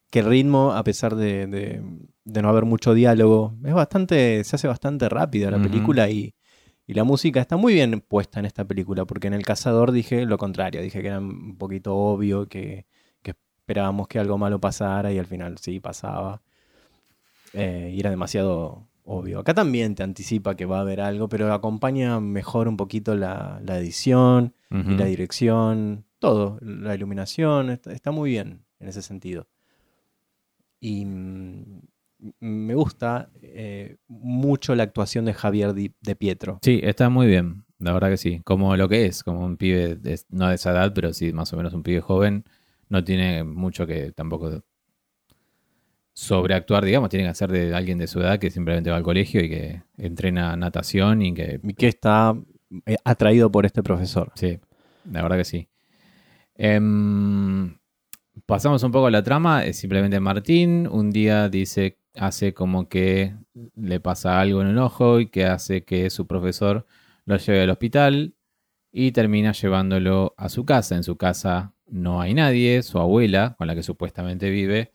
que 0.10 0.20
el 0.20 0.26
ritmo, 0.28 0.72
a 0.74 0.84
pesar 0.84 1.16
de, 1.16 1.82
no 2.24 2.50
haber 2.50 2.66
mucho 2.66 2.94
diálogo, 2.94 3.54
es 3.66 3.74
bastante, 3.74 4.44
se 4.44 4.56
hace 4.56 4.68
bastante 4.68 5.10
rápido 5.10 5.52
la 5.52 5.62
película 5.62 6.10
y, 6.10 6.34
y, 6.88 6.94
la 6.94 7.04
música 7.04 7.42
está 7.42 7.58
muy 7.58 7.74
bien 7.74 8.00
puesta 8.00 8.40
en 8.40 8.46
esta 8.46 8.64
película, 8.64 9.06
porque 9.06 9.28
en 9.28 9.34
El 9.34 9.44
Cazador 9.44 9.92
dije 9.92 10.26
lo 10.26 10.38
contrario, 10.38 10.82
dije 10.82 11.02
que 11.02 11.08
era 11.08 11.20
un 11.20 11.58
poquito 11.58 11.96
obvio, 11.96 12.48
que 12.48 12.86
esperábamos 13.66 14.08
que 14.08 14.20
algo 14.20 14.38
malo 14.38 14.62
pasara 14.62 15.12
y 15.12 15.18
al 15.18 15.26
final 15.26 15.58
sí 15.58 15.80
pasaba. 15.80 16.40
Eh, 17.54 17.92
y 17.96 18.00
era 18.00 18.12
demasiado 18.12 18.88
obvio. 19.04 19.40
Acá 19.40 19.56
también 19.56 19.96
te 19.96 20.04
anticipa 20.04 20.56
que 20.56 20.68
va 20.68 20.78
a 20.78 20.82
haber 20.82 21.02
algo, 21.02 21.28
pero 21.30 21.52
acompaña 21.52 22.20
mejor 22.20 22.68
un 22.68 22.78
poquito 22.78 23.16
la, 23.16 23.60
edición 23.66 24.54
y 24.70 24.96
la 24.98 25.06
dirección, 25.06 26.06
todo, 26.20 26.60
la 26.62 26.94
iluminación, 26.94 27.72
está, 27.72 28.12
muy 28.12 28.30
bien 28.30 28.66
en 28.80 28.88
ese 28.88 29.02
sentido. 29.02 29.48
Y 30.80 31.06
mm, 31.06 31.82
me 32.42 32.76
gusta 32.76 33.32
eh, 33.42 33.98
mucho 34.08 34.76
la 34.76 34.84
actuación 34.84 35.26
de 35.26 35.34
Javier 35.34 35.74
de 35.74 36.16
Pietro. 36.16 36.60
Sí, 36.62 36.82
está 36.84 37.10
muy 37.10 37.26
bien, 37.26 37.66
la 37.80 37.94
verdad 37.94 38.10
que 38.10 38.18
sí, 38.18 38.42
como 38.44 38.76
lo 38.76 38.88
que 38.90 39.08
es, 39.08 39.24
como 39.24 39.44
un 39.44 39.58
pibe, 39.58 39.98
no 40.30 40.50
de 40.50 40.56
esa 40.56 40.72
edad, 40.72 40.92
pero 40.94 41.14
sí 41.14 41.34
más 41.34 41.52
o 41.54 41.58
menos 41.58 41.74
un 41.74 41.82
pibe 41.82 42.02
joven 42.02 42.46
no 42.96 43.04
tiene 43.04 43.44
mucho 43.44 43.86
que 43.86 44.14
tampoco 44.14 44.64
sobreactuar, 46.14 46.86
digamos, 46.86 47.10
tiene 47.10 47.28
que 47.28 47.36
ser 47.36 47.52
de 47.52 47.76
alguien 47.76 47.98
de 47.98 48.08
su 48.08 48.22
edad 48.22 48.40
que 48.40 48.50
simplemente 48.50 48.90
va 48.90 48.96
al 48.96 49.04
colegio 49.04 49.44
y 49.44 49.50
que 49.50 49.84
entrena 49.98 50.56
natación 50.56 51.22
y 51.22 51.34
que... 51.34 51.60
que 51.78 51.88
está 51.90 52.34
eh, 52.86 52.96
atraído 53.04 53.52
por 53.52 53.66
este 53.66 53.84
profesor. 53.84 54.32
Sí, 54.36 54.60
la 55.12 55.22
verdad 55.24 55.36
que 55.38 55.44
sí. 55.44 55.68
Em, 56.56 57.78
pasamos 58.46 58.82
un 58.84 58.94
poco 58.94 59.08
a 59.08 59.12
la 59.12 59.24
trama, 59.24 59.66
es 59.66 59.78
simplemente 59.78 60.22
Martín, 60.22 60.88
un 60.88 61.12
día 61.12 61.50
dice, 61.50 62.00
hace 62.16 62.54
como 62.54 62.88
que 62.88 63.36
le 63.76 64.00
pasa 64.00 64.40
algo 64.40 64.62
en 64.62 64.70
un 64.70 64.78
ojo 64.78 65.20
y 65.20 65.28
que 65.28 65.44
hace 65.46 65.84
que 65.84 66.10
su 66.10 66.28
profesor 66.28 66.88
lo 67.26 67.36
lleve 67.36 67.64
al 67.64 67.72
hospital 67.72 68.36
y 68.90 69.12
termina 69.12 69.52
llevándolo 69.52 70.34
a 70.38 70.48
su 70.48 70.64
casa. 70.64 70.96
En 70.96 71.04
su 71.04 71.18
casa 71.18 71.75
no 71.88 72.22
hay 72.22 72.34
nadie, 72.34 72.82
su 72.84 73.00
abuela, 73.00 73.56
con 73.58 73.68
la 73.68 73.76
que 73.76 73.84
supuestamente 73.84 74.50
vive, 74.50 74.92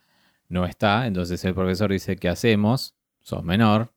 no 0.49 0.65
está. 0.65 1.07
Entonces 1.07 1.45
el 1.45 1.55
profesor 1.55 1.91
dice, 1.91 2.17
¿qué 2.17 2.29
hacemos? 2.29 2.95
Sos 3.21 3.45
menor. 3.45 3.93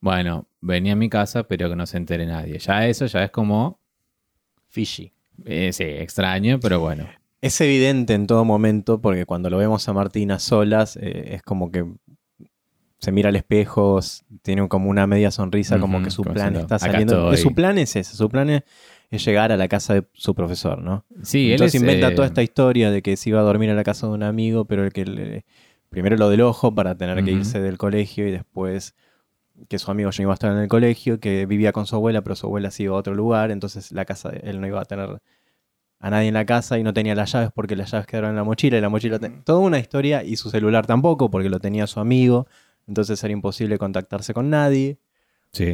Bueno, 0.00 0.46
vení 0.60 0.90
a 0.90 0.96
mi 0.96 1.08
casa, 1.08 1.44
pero 1.44 1.68
que 1.68 1.76
no 1.76 1.86
se 1.86 1.96
entere 1.96 2.26
nadie. 2.26 2.58
Ya 2.58 2.86
eso 2.86 3.06
ya 3.06 3.24
es 3.24 3.30
como... 3.30 3.78
Fishy. 4.68 5.12
Eh, 5.44 5.72
sí, 5.72 5.84
extraño, 5.84 6.60
pero 6.60 6.80
bueno. 6.80 7.08
Es 7.40 7.60
evidente 7.60 8.14
en 8.14 8.26
todo 8.26 8.44
momento, 8.44 9.00
porque 9.00 9.26
cuando 9.26 9.50
lo 9.50 9.58
vemos 9.58 9.88
a 9.88 9.92
Martina 9.92 10.38
solas, 10.38 10.96
eh, 10.96 11.34
es 11.34 11.42
como 11.42 11.70
que 11.72 11.86
se 12.98 13.12
mira 13.12 13.30
al 13.30 13.36
espejo, 13.36 13.98
tiene 14.42 14.68
como 14.68 14.90
una 14.90 15.06
media 15.06 15.30
sonrisa, 15.30 15.78
como 15.78 16.02
que 16.02 16.10
su 16.10 16.22
plan 16.22 16.54
está 16.54 16.78
saliendo. 16.78 17.34
Su 17.36 17.54
plan 17.54 17.78
es 17.78 17.96
ese, 17.96 18.14
su 18.14 18.28
plan 18.28 18.50
es 18.50 18.62
es 19.10 19.24
llegar 19.24 19.50
a 19.52 19.56
la 19.56 19.68
casa 19.68 19.94
de 19.94 20.04
su 20.12 20.34
profesor, 20.34 20.80
¿no? 20.82 21.04
Sí, 21.22 21.52
Entonces 21.52 21.74
él 21.74 21.80
inventa 21.82 22.08
eh, 22.08 22.14
toda 22.14 22.28
esta 22.28 22.42
historia 22.42 22.90
de 22.90 23.02
que 23.02 23.16
se 23.16 23.30
iba 23.30 23.40
a 23.40 23.42
dormir 23.42 23.68
en 23.68 23.76
la 23.76 23.84
casa 23.84 24.06
de 24.06 24.12
un 24.12 24.22
amigo, 24.22 24.64
pero 24.66 24.84
el 24.84 24.92
que 24.92 25.04
le, 25.04 25.44
primero 25.88 26.16
lo 26.16 26.30
del 26.30 26.40
ojo 26.42 26.74
para 26.74 26.96
tener 26.96 27.22
que 27.24 27.32
irse 27.32 27.60
del 27.60 27.76
colegio 27.76 28.26
y 28.26 28.30
después 28.30 28.94
que 29.68 29.78
su 29.78 29.90
amigo 29.90 30.10
ya 30.10 30.22
iba 30.22 30.32
a 30.32 30.34
estar 30.34 30.52
en 30.52 30.58
el 30.58 30.68
colegio, 30.68 31.20
que 31.20 31.44
vivía 31.44 31.72
con 31.72 31.86
su 31.86 31.96
abuela, 31.96 32.22
pero 32.22 32.36
su 32.36 32.46
abuela 32.46 32.70
se 32.70 32.84
iba 32.84 32.94
a 32.94 32.98
otro 32.98 33.14
lugar, 33.14 33.50
entonces 33.50 33.92
la 33.92 34.04
casa 34.04 34.30
él 34.30 34.60
no 34.60 34.66
iba 34.66 34.80
a 34.80 34.84
tener 34.84 35.20
a 35.98 36.10
nadie 36.10 36.28
en 36.28 36.34
la 36.34 36.46
casa 36.46 36.78
y 36.78 36.82
no 36.82 36.94
tenía 36.94 37.14
las 37.14 37.32
llaves 37.32 37.50
porque 37.54 37.76
las 37.76 37.90
llaves 37.90 38.06
quedaron 38.06 38.30
en 38.30 38.36
la 38.36 38.44
mochila 38.44 38.78
y 38.78 38.80
la 38.80 38.88
mochila 38.88 39.18
toda 39.44 39.58
una 39.58 39.78
historia 39.78 40.24
y 40.24 40.36
su 40.36 40.48
celular 40.50 40.86
tampoco 40.86 41.30
porque 41.30 41.50
lo 41.50 41.58
tenía 41.60 41.86
su 41.86 42.00
amigo, 42.00 42.46
entonces 42.86 43.22
era 43.22 43.32
imposible 43.32 43.76
contactarse 43.76 44.32
con 44.32 44.48
nadie. 44.48 44.98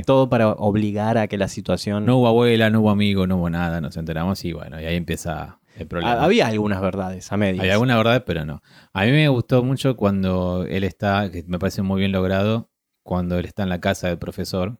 Todo 0.06 0.28
para 0.28 0.48
obligar 0.48 1.18
a 1.18 1.28
que 1.28 1.36
la 1.36 1.48
situación. 1.48 2.06
No 2.06 2.18
hubo 2.18 2.28
abuela, 2.28 2.70
no 2.70 2.80
hubo 2.80 2.90
amigo, 2.90 3.26
no 3.26 3.36
hubo 3.36 3.50
nada, 3.50 3.80
nos 3.80 3.96
enteramos 3.96 4.44
y 4.44 4.52
bueno, 4.52 4.80
y 4.80 4.86
ahí 4.86 4.96
empieza 4.96 5.60
el 5.76 5.86
problema. 5.86 6.24
Había 6.24 6.46
algunas 6.46 6.80
verdades 6.80 7.30
a 7.30 7.36
medias. 7.36 7.60
Había 7.60 7.74
algunas 7.74 7.96
verdades, 7.98 8.22
pero 8.26 8.44
no. 8.44 8.62
A 8.92 9.04
mí 9.04 9.10
me 9.10 9.28
gustó 9.28 9.62
mucho 9.62 9.96
cuando 9.96 10.64
él 10.66 10.84
está, 10.84 11.30
que 11.30 11.44
me 11.46 11.58
parece 11.58 11.82
muy 11.82 12.00
bien 12.00 12.12
logrado, 12.12 12.70
cuando 13.02 13.38
él 13.38 13.44
está 13.44 13.64
en 13.64 13.68
la 13.68 13.80
casa 13.80 14.08
del 14.08 14.18
profesor 14.18 14.78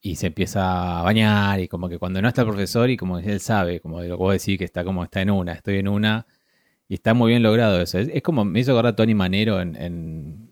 y 0.00 0.16
se 0.16 0.28
empieza 0.28 1.00
a 1.00 1.02
bañar 1.02 1.60
y 1.60 1.68
como 1.68 1.88
que 1.88 1.98
cuando 1.98 2.20
no 2.20 2.28
está 2.28 2.42
el 2.42 2.48
profesor 2.48 2.90
y 2.90 2.96
como 2.96 3.18
él 3.18 3.40
sabe, 3.40 3.80
como 3.80 4.00
lo 4.02 4.18
puedo 4.18 4.32
decir 4.32 4.58
que 4.58 4.64
está 4.64 4.84
como 4.84 5.04
está 5.04 5.22
en 5.22 5.30
una, 5.30 5.52
estoy 5.52 5.78
en 5.78 5.88
una 5.88 6.26
y 6.88 6.94
está 6.94 7.14
muy 7.14 7.30
bien 7.30 7.42
logrado 7.42 7.80
eso. 7.80 7.98
Es, 7.98 8.22
como 8.22 8.44
me 8.44 8.60
hizo 8.60 8.72
acordar 8.72 8.92
a 8.92 8.96
Tony 8.96 9.14
Manero 9.14 9.60
en 9.60 10.47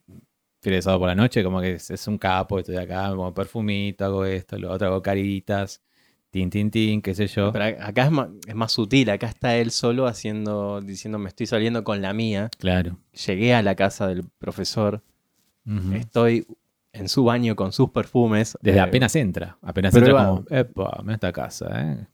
sábado 0.83 1.01
por 1.01 1.09
la 1.09 1.15
noche, 1.15 1.43
como 1.43 1.61
que 1.61 1.75
es, 1.75 2.09
un 2.09 2.19
capo, 2.19 2.59
estoy 2.59 2.77
acá, 2.77 3.09
como 3.11 3.33
perfumito, 3.33 4.05
hago 4.05 4.25
esto, 4.25 4.59
lo 4.59 4.73
otro, 4.73 4.89
hago 4.89 5.03
caritas, 5.03 5.83
tin, 6.31 6.51
tin, 6.51 6.71
tin, 6.71 7.03
qué 7.03 7.15
sé 7.15 7.27
yo. 7.27 7.53
Pero 7.53 7.65
acá 7.65 8.05
es 8.05 8.11
más, 8.11 8.29
es 8.47 8.55
más 8.55 8.73
sutil, 8.73 9.11
acá 9.11 9.27
está 9.27 9.57
él 9.57 9.71
solo 9.71 10.07
haciendo, 10.07 10.81
diciendo, 10.81 11.19
me 11.19 11.29
estoy 11.29 11.47
saliendo 11.47 11.85
con 11.85 12.03
la 12.03 12.13
mía. 12.13 12.51
Claro. 12.59 12.99
Llegué 13.27 13.55
a 13.55 13.63
la 13.63 13.75
casa 13.75 14.09
del 14.09 14.25
profesor, 14.39 15.03
estoy 15.95 16.47
en 16.93 17.09
su 17.09 17.25
baño 17.25 17.57
con 17.57 17.73
sus 17.73 17.91
perfumes. 17.91 18.57
Desde 18.61 18.79
eh, 18.79 18.83
apenas 18.83 19.15
entra, 19.17 19.59
apenas 19.63 19.95
entra 19.95 20.13
como, 20.13 20.45
epa, 20.51 21.01
me 21.05 21.15
esta 21.15 21.33
casa, 21.33 21.67
¿eh? 21.81 22.07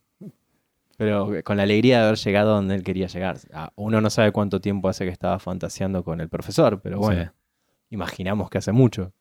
Pero 0.99 1.32
con 1.42 1.56
la 1.56 1.64
alegría 1.64 1.99
de 1.99 2.04
haber 2.04 2.18
llegado 2.18 2.54
donde 2.54 2.75
él 2.75 2.85
quería 2.85 3.09
llegar. 3.09 3.38
Ah, 3.52 3.73
uno 3.76 4.00
no 4.00 4.11
sabe 4.11 4.30
cuánto 4.30 4.61
tiempo 4.61 4.88
hace 4.88 5.04
que 5.04 5.11
estaba 5.11 5.38
fantaseando 5.38 6.04
con 6.04 6.21
el 6.21 6.28
profesor, 6.28 6.80
pero 6.80 6.99
bueno 6.99 7.32
imaginamos 7.92 8.50
que 8.50 8.58
hace 8.58 8.72
mucho. 8.72 9.12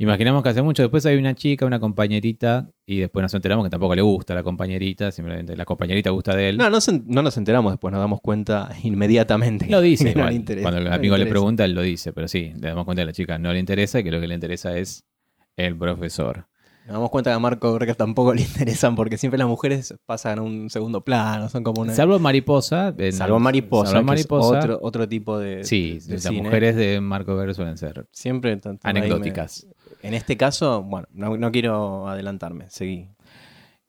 Imaginamos 0.00 0.42
que 0.42 0.50
hace 0.50 0.62
mucho. 0.62 0.82
Después 0.82 1.04
hay 1.06 1.16
una 1.16 1.34
chica, 1.34 1.66
una 1.66 1.80
compañerita, 1.80 2.70
y 2.86 2.98
después 3.00 3.22
nos 3.22 3.34
enteramos 3.34 3.64
que 3.64 3.70
tampoco 3.70 3.96
le 3.96 4.02
gusta 4.02 4.34
la 4.34 4.44
compañerita, 4.44 5.10
simplemente 5.10 5.56
la 5.56 5.64
compañerita 5.64 6.10
gusta 6.10 6.36
de 6.36 6.50
él. 6.50 6.56
No, 6.56 6.70
no, 6.70 7.22
nos 7.22 7.36
enteramos 7.36 7.72
después, 7.72 7.90
nos 7.90 8.00
damos 8.00 8.20
cuenta 8.20 8.70
inmediatamente. 8.84 9.66
Lo 9.68 9.80
dice, 9.80 10.12
Cuando 10.62 10.78
el 10.78 10.92
amigo 10.92 11.16
le, 11.16 11.26
pregunta, 11.26 11.64
él 11.64 11.72
lo 11.72 11.82
dice, 11.82 12.12
pero 12.12 12.28
sí, 12.28 12.52
le 12.60 12.68
damos 12.68 12.84
cuenta 12.84 13.00
que 13.00 13.04
a 13.04 13.06
la 13.06 13.12
chica 13.12 13.38
no 13.38 13.52
le 13.52 13.58
interesa 13.58 13.98
y 13.98 14.04
que 14.04 14.10
lo 14.12 14.20
que 14.20 14.28
le 14.28 14.34
interesa 14.34 14.76
es 14.76 15.04
el 15.56 15.76
profesor. 15.76 16.46
Nos 16.88 16.94
damos 16.94 17.10
cuenta 17.10 17.30
que 17.30 17.34
a 17.34 17.38
Marco 17.38 17.72
Berger 17.72 17.94
tampoco 17.94 18.34
le 18.34 18.42
interesan 18.48 18.96
porque 18.96 19.16
siempre 19.18 19.38
las 19.38 19.46
mujeres 19.46 19.94
pasan 20.06 20.38
a 20.38 20.42
un 20.42 20.70
segundo 20.70 21.02
plano, 21.04 21.48
son 21.48 21.62
como 21.62 21.82
una... 21.82 21.94
Salvo 21.94 22.18
Mariposa. 22.18 22.94
en- 22.98 23.12
Salvo 23.12 23.38
Mariposa, 23.38 23.92
Salvo 23.92 24.36
otro, 24.40 24.78
otro 24.82 25.08
tipo 25.08 25.38
de, 25.38 25.64
sí, 25.64 25.98
de 26.06 26.14
las 26.14 26.22
cine. 26.24 26.42
mujeres 26.42 26.74
de 26.76 27.00
Marco 27.00 27.36
Ver 27.36 27.54
suelen 27.54 27.76
ser 27.78 28.06
Siempre 28.10 28.56
tanto 28.56 28.86
ahí 28.88 28.94
me- 28.94 29.00
anecdóticas. 29.00 29.66
En 30.02 30.14
este 30.14 30.36
caso, 30.36 30.82
bueno, 30.82 31.06
no, 31.12 31.36
no 31.36 31.52
quiero 31.52 32.08
adelantarme, 32.08 32.70
seguí. 32.70 33.08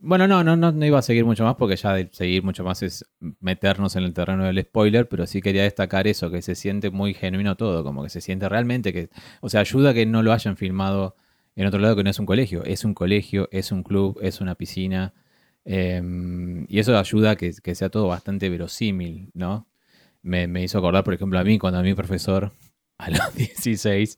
Bueno, 0.02 0.28
no, 0.30 0.44
no, 0.46 0.56
no, 0.56 0.72
no 0.72 0.86
iba 0.86 0.98
a 0.98 1.02
seguir 1.02 1.26
mucho 1.26 1.44
más 1.44 1.56
porque 1.56 1.76
ya 1.76 1.94
de 1.94 2.10
seguir 2.14 2.42
mucho 2.42 2.64
más 2.64 2.82
es 2.84 3.06
meternos 3.42 3.96
en 3.98 4.04
el 4.04 4.14
terreno 4.14 4.46
del 4.46 4.62
spoiler, 4.62 5.10
pero 5.10 5.28
sí 5.28 5.42
quería 5.42 5.64
destacar 5.64 6.08
eso, 6.08 6.32
que 6.32 6.42
se 6.42 6.56
siente 6.56 6.90
muy 6.90 7.14
genuino 7.14 7.58
todo, 7.58 7.84
como 7.84 8.04
que 8.04 8.10
se 8.10 8.22
siente 8.22 8.48
realmente 8.48 8.94
que, 8.94 9.10
o 9.42 9.50
sea, 9.50 9.60
ayuda 9.60 9.90
a 9.90 9.94
que 9.94 10.06
no 10.06 10.24
lo 10.24 10.32
hayan 10.32 10.56
filmado 10.56 11.16
en 11.60 11.68
otro 11.68 11.80
lado 11.82 11.98
que 11.98 12.04
no 12.06 12.10
es 12.10 12.20
un 12.20 12.26
colegio, 12.26 12.64
es 12.64 12.86
un 12.86 12.94
colegio, 12.94 13.50
es 13.52 13.74
un 13.74 13.84
club, 13.84 14.18
es 14.22 14.40
una 14.40 14.56
piscina, 14.56 15.14
eh, 15.66 16.02
y 16.70 16.80
eso 16.80 16.98
ayuda 16.98 17.32
a 17.32 17.36
que, 17.36 17.52
que 17.62 17.76
sea 17.76 17.90
todo 17.90 18.08
bastante 18.08 18.50
verosímil, 18.50 19.30
¿no? 19.34 19.68
Me, 20.22 20.48
me 20.48 20.64
hizo 20.64 20.78
acordar, 20.78 21.04
por 21.04 21.14
ejemplo, 21.14 21.38
a 21.38 21.44
mí, 21.44 21.60
cuando 21.60 21.80
a 21.80 21.84
mi 21.84 21.94
profesor 21.94 22.54
a 22.98 23.10
los 23.10 23.36
16 23.36 24.16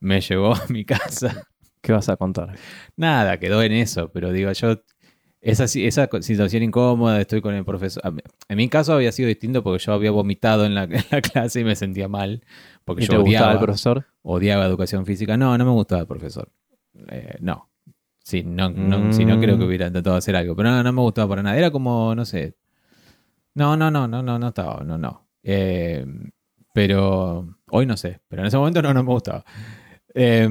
me 0.00 0.20
llevó 0.20 0.52
a 0.52 0.66
mi 0.68 0.84
casa 0.84 1.46
¿Qué 1.80 1.92
vas 1.92 2.08
a 2.08 2.16
contar? 2.16 2.56
Nada, 2.96 3.38
quedó 3.38 3.62
en 3.62 3.72
eso, 3.72 4.10
pero 4.12 4.32
digo, 4.32 4.50
yo, 4.50 4.82
esa, 5.40 5.64
esa 5.64 6.08
situación 6.20 6.64
incómoda, 6.64 7.20
estoy 7.20 7.40
con 7.40 7.54
el 7.54 7.64
profesor. 7.64 8.02
En 8.48 8.56
mi 8.56 8.68
caso 8.68 8.94
había 8.94 9.12
sido 9.12 9.28
distinto 9.28 9.62
porque 9.62 9.82
yo 9.82 9.92
había 9.92 10.10
vomitado 10.10 10.66
en 10.66 10.74
la, 10.74 10.82
en 10.90 11.04
la 11.08 11.20
clase 11.20 11.60
y 11.60 11.64
me 11.64 11.76
sentía 11.76 12.08
mal. 12.08 12.42
Porque 12.84 13.04
¿Y 13.04 13.06
yo 13.06 13.12
te 13.12 13.18
gustaba 13.18 13.46
odiaba, 13.46 13.52
el 13.52 13.58
profesor? 13.64 14.06
odiaba 14.22 14.66
educación 14.66 15.06
física. 15.06 15.36
No, 15.36 15.56
no 15.56 15.64
me 15.64 15.70
gustaba 15.70 16.02
el 16.02 16.06
profesor. 16.08 16.50
Eh, 17.10 17.36
no. 17.40 17.68
Sí, 18.22 18.42
no, 18.44 18.70
no, 18.70 19.12
sí, 19.12 19.24
no 19.24 19.36
Mm. 19.36 19.40
creo 19.40 19.58
que 19.58 19.64
hubiera 19.64 19.86
intentado 19.88 20.16
hacer 20.16 20.36
algo. 20.36 20.54
Pero 20.56 20.70
no, 20.70 20.82
no 20.82 20.92
me 20.92 21.00
gustaba 21.02 21.28
para 21.28 21.42
nada. 21.42 21.56
Era 21.58 21.70
como, 21.70 22.14
no 22.14 22.24
sé. 22.24 22.54
No, 23.54 23.76
no, 23.76 23.90
no, 23.90 24.06
no, 24.06 24.22
no, 24.22 24.38
no 24.38 24.48
estaba, 24.48 24.84
no, 24.84 24.96
no. 24.96 25.26
Eh, 25.42 26.06
pero 26.72 27.56
hoy 27.70 27.86
no 27.86 27.96
sé. 27.96 28.20
Pero 28.28 28.42
en 28.42 28.46
ese 28.48 28.56
momento 28.56 28.80
no, 28.82 28.94
no 28.94 29.02
me 29.02 29.10
gustaba. 29.10 29.44
Eh, 30.14 30.44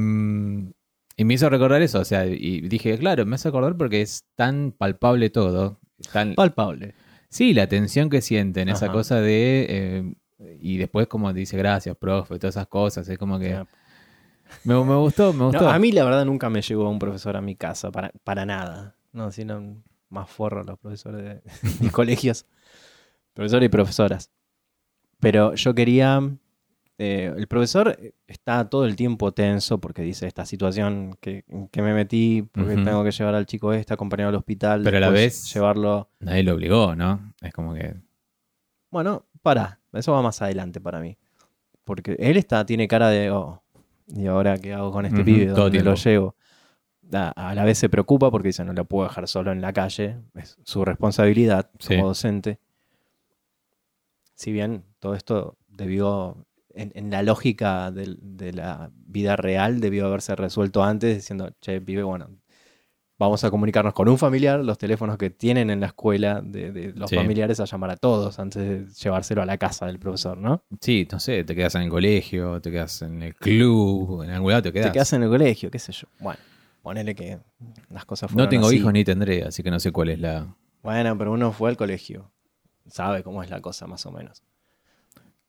y 1.17 1.25
me 1.25 1.33
hizo 1.33 1.49
recordar 1.49 1.81
eso, 1.81 1.99
o 1.99 2.05
sea, 2.05 2.25
y 2.25 2.61
dije, 2.61 2.97
claro, 2.97 3.25
me 3.25 3.35
hace 3.35 3.49
acordar 3.49 3.75
porque 3.75 4.01
es 4.01 4.25
tan 4.35 4.71
palpable 4.71 5.29
todo. 5.29 5.79
Tan, 6.13 6.33
Palpable. 6.35 6.93
sí, 7.29 7.53
la 7.53 7.67
tensión 7.67 8.09
que 8.09 8.21
sienten, 8.21 8.69
esa 8.69 8.89
cosa 8.89 9.19
de... 9.19 9.65
eh, 9.69 10.13
y 10.61 10.77
después 10.77 11.07
como 11.07 11.33
dice, 11.33 11.57
gracias, 11.57 11.97
profe, 11.97 12.39
todas 12.39 12.55
esas 12.55 12.67
cosas, 12.67 13.07
es 13.09 13.17
como 13.17 13.37
que... 13.37 13.61
Me, 14.63 14.73
me 14.83 14.95
gustó, 14.95 15.31
me 15.33 15.39
No, 15.39 15.45
gustó. 15.47 15.69
a 15.69 15.79
mí 15.79 15.91
la 15.91 16.03
verdad 16.03 16.25
nunca 16.25 16.49
me 16.49 16.61
llegó 16.61 16.89
un 16.89 16.99
profesor 16.99 17.35
a 17.37 17.41
mi 17.41 17.55
casa, 17.55 17.91
para, 17.91 18.11
para 18.23 18.45
nada. 18.45 18.95
No, 19.13 19.31
sino 19.31 19.81
más 20.09 20.29
forros 20.29 20.65
los 20.65 20.77
profesores 20.79 21.23
de, 21.23 21.41
de 21.85 21.91
colegios. 21.91 22.45
Profesores 23.33 23.67
y 23.67 23.69
profesoras. 23.69 24.31
Pero 25.19 25.53
yo 25.55 25.73
quería... 25.75 26.21
eh, 26.97 27.33
el 27.35 27.47
profesor 27.47 27.97
está 28.27 28.69
todo 28.69 28.85
el 28.85 28.95
tiempo 28.95 29.31
tenso 29.33 29.79
porque 29.79 30.01
dice 30.01 30.27
esta 30.27 30.45
situación 30.45 31.15
que, 31.21 31.45
que 31.71 31.81
me 31.81 31.93
metí, 31.93 32.43
porque 32.51 32.75
Ujú. 32.75 32.83
tengo 32.83 33.03
que 33.03 33.11
llevar 33.11 33.35
al 33.35 33.45
chico 33.45 33.71
este, 33.73 33.93
acompañarlo 33.93 34.29
al 34.29 34.35
hospital, 34.35 34.81
Pero 34.83 34.97
a 34.97 34.99
la 34.99 35.09
vez- 35.09 35.53
llevarlo... 35.53 36.09
Nadie 36.19 36.43
lo 36.43 36.53
obligó, 36.55 36.95
¿no? 36.95 37.33
Es 37.41 37.53
como 37.53 37.73
que... 37.73 37.95
Bueno, 38.91 39.25
para, 39.41 39.79
eso 39.93 40.11
va 40.13 40.21
más 40.21 40.41
adelante 40.41 40.81
para 40.81 40.99
mí. 40.99 41.17
Porque 41.83 42.15
él 42.19 42.37
está, 42.37 42.65
tiene 42.65 42.87
cara 42.87 43.09
de, 43.09 43.29
oh, 43.31 43.61
¿y 44.15 44.27
ahora 44.27 44.57
qué 44.57 44.73
hago 44.73 44.91
con 44.91 45.05
este 45.05 45.17
Ujú, 45.17 45.25
pibe? 45.25 45.45
todo 45.47 45.55
¿Dónde 45.65 45.83
lo 45.83 45.95
llevo? 45.95 46.35
A, 47.11 47.49
a 47.49 47.55
la 47.55 47.63
vez 47.63 47.77
se 47.77 47.89
preocupa 47.89 48.29
porque 48.29 48.49
dice, 48.49 48.63
no 48.63 48.73
lo 48.73 48.85
puedo 48.85 49.07
dejar 49.07 49.27
solo 49.27 49.51
en 49.51 49.61
la 49.61 49.73
calle, 49.73 50.17
es 50.35 50.57
su 50.63 50.85
responsabilidad 50.85 51.71
Sí. 51.79 51.95
como 51.95 52.07
docente. 52.07 52.59
Si 54.35 54.51
bien 54.51 54.85
todo 54.99 55.15
esto 55.15 55.57
debió, 55.67 56.45
en, 56.73 56.91
en 56.95 57.09
la 57.09 57.23
lógica 57.23 57.91
de, 57.91 58.53
la 58.53 58.91
vida 58.93 59.35
real, 59.35 59.81
debió 59.81 60.05
haberse 60.05 60.35
resuelto 60.35 60.83
antes, 60.83 61.15
diciendo, 61.15 61.51
che, 61.61 61.81
pibe, 61.81 62.03
bueno, 62.03 62.29
vamos 63.19 63.43
a 63.43 63.51
comunicarnos 63.51 63.93
con 63.93 64.07
un 64.09 64.17
familiar, 64.17 64.61
los 64.63 64.77
teléfonos 64.77 65.17
que 65.17 65.29
tienen 65.29 65.69
en 65.69 65.81
la 65.81 65.87
escuela 65.87 66.41
de, 66.41 66.71
de 66.71 66.93
los 66.93 67.09
Sí. 67.09 67.15
familiares 67.17 67.59
a 67.59 67.65
llamar 67.65 67.91
a 67.91 67.97
todos 67.97 68.39
antes 68.39 68.63
de 68.63 68.85
llevárselo 69.03 69.41
a 69.41 69.45
la 69.45 69.57
casa 69.57 69.85
del 69.85 69.99
profesor, 69.99 70.37
¿no? 70.37 70.63
Sí, 70.79 71.07
no 71.11 71.19
sé, 71.19 71.43
te 71.43 71.53
quedas 71.53 71.75
en 71.75 71.81
el 71.83 71.89
colegio, 71.89 72.59
te 72.61 72.71
quedas 72.71 73.01
en 73.01 73.21
el 73.21 73.35
club, 73.35 74.23
en 74.23 74.29
algún 74.31 74.51
lado 74.51 74.63
te 74.63 74.71
quedas. 74.73 74.87
Te 74.87 74.93
quedas 74.93 75.11
en 75.13 75.23
el 75.23 75.29
colegio, 75.29 75.69
qué 75.69 75.77
sé 75.79 75.91
yo. 75.91 76.07
Bueno, 76.19 76.39
ponele 76.81 77.13
que 77.13 77.37
las 77.89 78.05
cosas 78.05 78.31
no 78.31 78.35
fueron 78.35 78.49
tengo 78.49 78.67
así. 78.67 78.77
hijos 78.77 78.93
ni 78.93 79.03
tendré, 79.03 79.43
así 79.43 79.61
que 79.63 79.69
no 79.69 79.79
sé 79.79 79.91
cuál 79.91 80.09
es 80.09 80.19
la... 80.19 80.55
Bueno, 80.81 81.17
pero 81.17 81.33
uno 81.33 81.51
fue 81.51 81.69
al 81.69 81.75
colegio. 81.77 82.31
Sabe 82.87 83.21
cómo 83.21 83.43
es 83.43 83.49
la 83.49 83.59
cosa, 83.61 83.85
más 83.85 84.05
o 84.05 84.11
menos. 84.11 84.41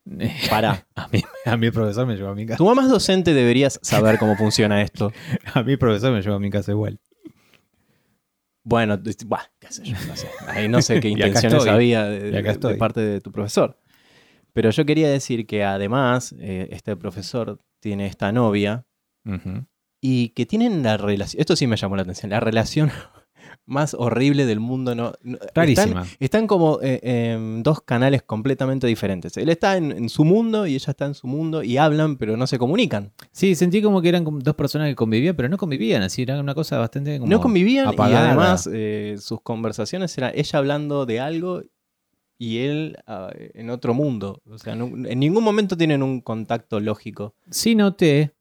Pará. 0.50 0.86
A 0.96 1.06
mí, 1.08 1.22
a 1.46 1.56
mí 1.56 1.66
el 1.66 1.72
profesor 1.72 2.06
me 2.06 2.16
llevó 2.16 2.30
a 2.30 2.34
mi 2.34 2.46
casa. 2.46 2.58
Tu 2.58 2.64
mamá 2.64 2.82
es 2.82 2.88
docente, 2.88 3.32
deberías 3.32 3.78
saber 3.82 4.18
cómo 4.18 4.34
funciona 4.36 4.82
esto. 4.82 5.12
A 5.54 5.62
mí 5.62 5.72
el 5.72 5.78
profesor 5.78 6.12
me 6.12 6.20
llevó 6.20 6.36
a 6.36 6.40
mi 6.40 6.50
casa 6.50 6.72
igual. 6.72 6.98
Bueno, 8.62 9.00
t- 9.02 9.12
buah, 9.24 9.42
qué 9.58 9.72
sé 9.72 9.84
yo, 9.84 9.96
no 10.06 10.16
sé. 10.16 10.28
Ahí 10.46 10.68
no 10.68 10.82
sé 10.82 11.00
qué 11.00 11.08
intenciones 11.08 11.66
había 11.66 12.04
de, 12.04 12.76
parte 12.78 13.00
de 13.00 13.20
tu 13.20 13.32
profesor. 13.32 13.78
Pero 14.52 14.70
yo 14.70 14.84
quería 14.84 15.08
decir 15.08 15.46
que 15.46 15.64
además, 15.64 16.34
eh, 16.38 16.68
este 16.72 16.96
profesor 16.96 17.60
tiene 17.80 18.06
esta 18.06 18.32
novia 18.32 18.84
y 20.00 20.30
que 20.30 20.46
tienen 20.46 20.82
la 20.82 20.96
relación. 20.96 21.40
Esto 21.40 21.56
sí 21.56 21.66
me 21.66 21.76
llamó 21.76 21.96
la 21.96 22.02
atención. 22.02 22.30
La 22.30 22.40
relación 22.40 22.90
más 23.66 23.94
horrible 23.94 24.46
del 24.46 24.60
mundo. 24.60 24.94
No, 24.94 25.12
no- 25.22 25.38
Rarísima. 25.54 26.02
Están, 26.02 26.16
están 26.20 26.46
como 26.46 26.78
eh, 26.82 27.00
en 27.02 27.62
dos 27.62 27.80
canales 27.82 28.22
completamente 28.22 28.86
diferentes. 28.86 29.36
Él 29.36 29.48
está 29.48 29.76
en, 29.76 29.92
en 29.92 30.08
su 30.08 30.24
mundo 30.24 30.66
y 30.66 30.74
ella 30.74 30.90
está 30.90 31.06
en 31.06 31.14
su 31.14 31.26
mundo 31.26 31.62
y 31.62 31.76
hablan, 31.76 32.16
pero 32.16 32.36
no 32.36 32.46
se 32.46 32.58
comunican. 32.58 33.12
Sí, 33.32 33.54
sentí 33.54 33.80
como 33.82 34.02
que 34.02 34.08
eran 34.08 34.24
dos 34.40 34.54
personas 34.54 34.88
que 34.88 34.94
convivían, 34.94 35.36
pero 35.36 35.48
no 35.48 35.56
convivían, 35.56 36.02
así 36.02 36.22
era 36.22 36.38
una 36.40 36.54
cosa 36.54 36.78
bastante 36.78 37.18
como 37.18 37.30
no 37.30 37.40
convivían 37.40 37.86
y 37.86 37.92
apagada. 37.94 38.28
además 38.28 38.68
eh, 38.72 39.16
sus 39.20 39.40
conversaciones 39.42 40.16
era 40.18 40.30
ella 40.34 40.58
hablando 40.58 41.06
de 41.06 41.20
algo 41.20 41.62
y 42.38 42.58
él 42.58 42.96
ah, 43.06 43.30
en 43.36 43.68
otro 43.70 43.92
mundo. 43.94 44.40
O 44.48 44.56
sea, 44.58 44.74
no- 44.74 44.86
en 45.06 45.18
ningún 45.20 45.44
momento 45.44 45.76
tienen 45.76 46.02
un 46.02 46.20
contacto 46.22 46.80
lógico. 46.80 47.34
Sí 47.50 47.74
noté, 47.74 48.32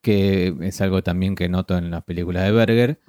que 0.00 0.54
es 0.62 0.80
algo 0.80 1.02
también 1.02 1.34
que 1.34 1.48
noto 1.48 1.76
en 1.76 1.90
las 1.90 2.02
películas 2.04 2.44
de 2.44 2.52
Berger, 2.52 3.00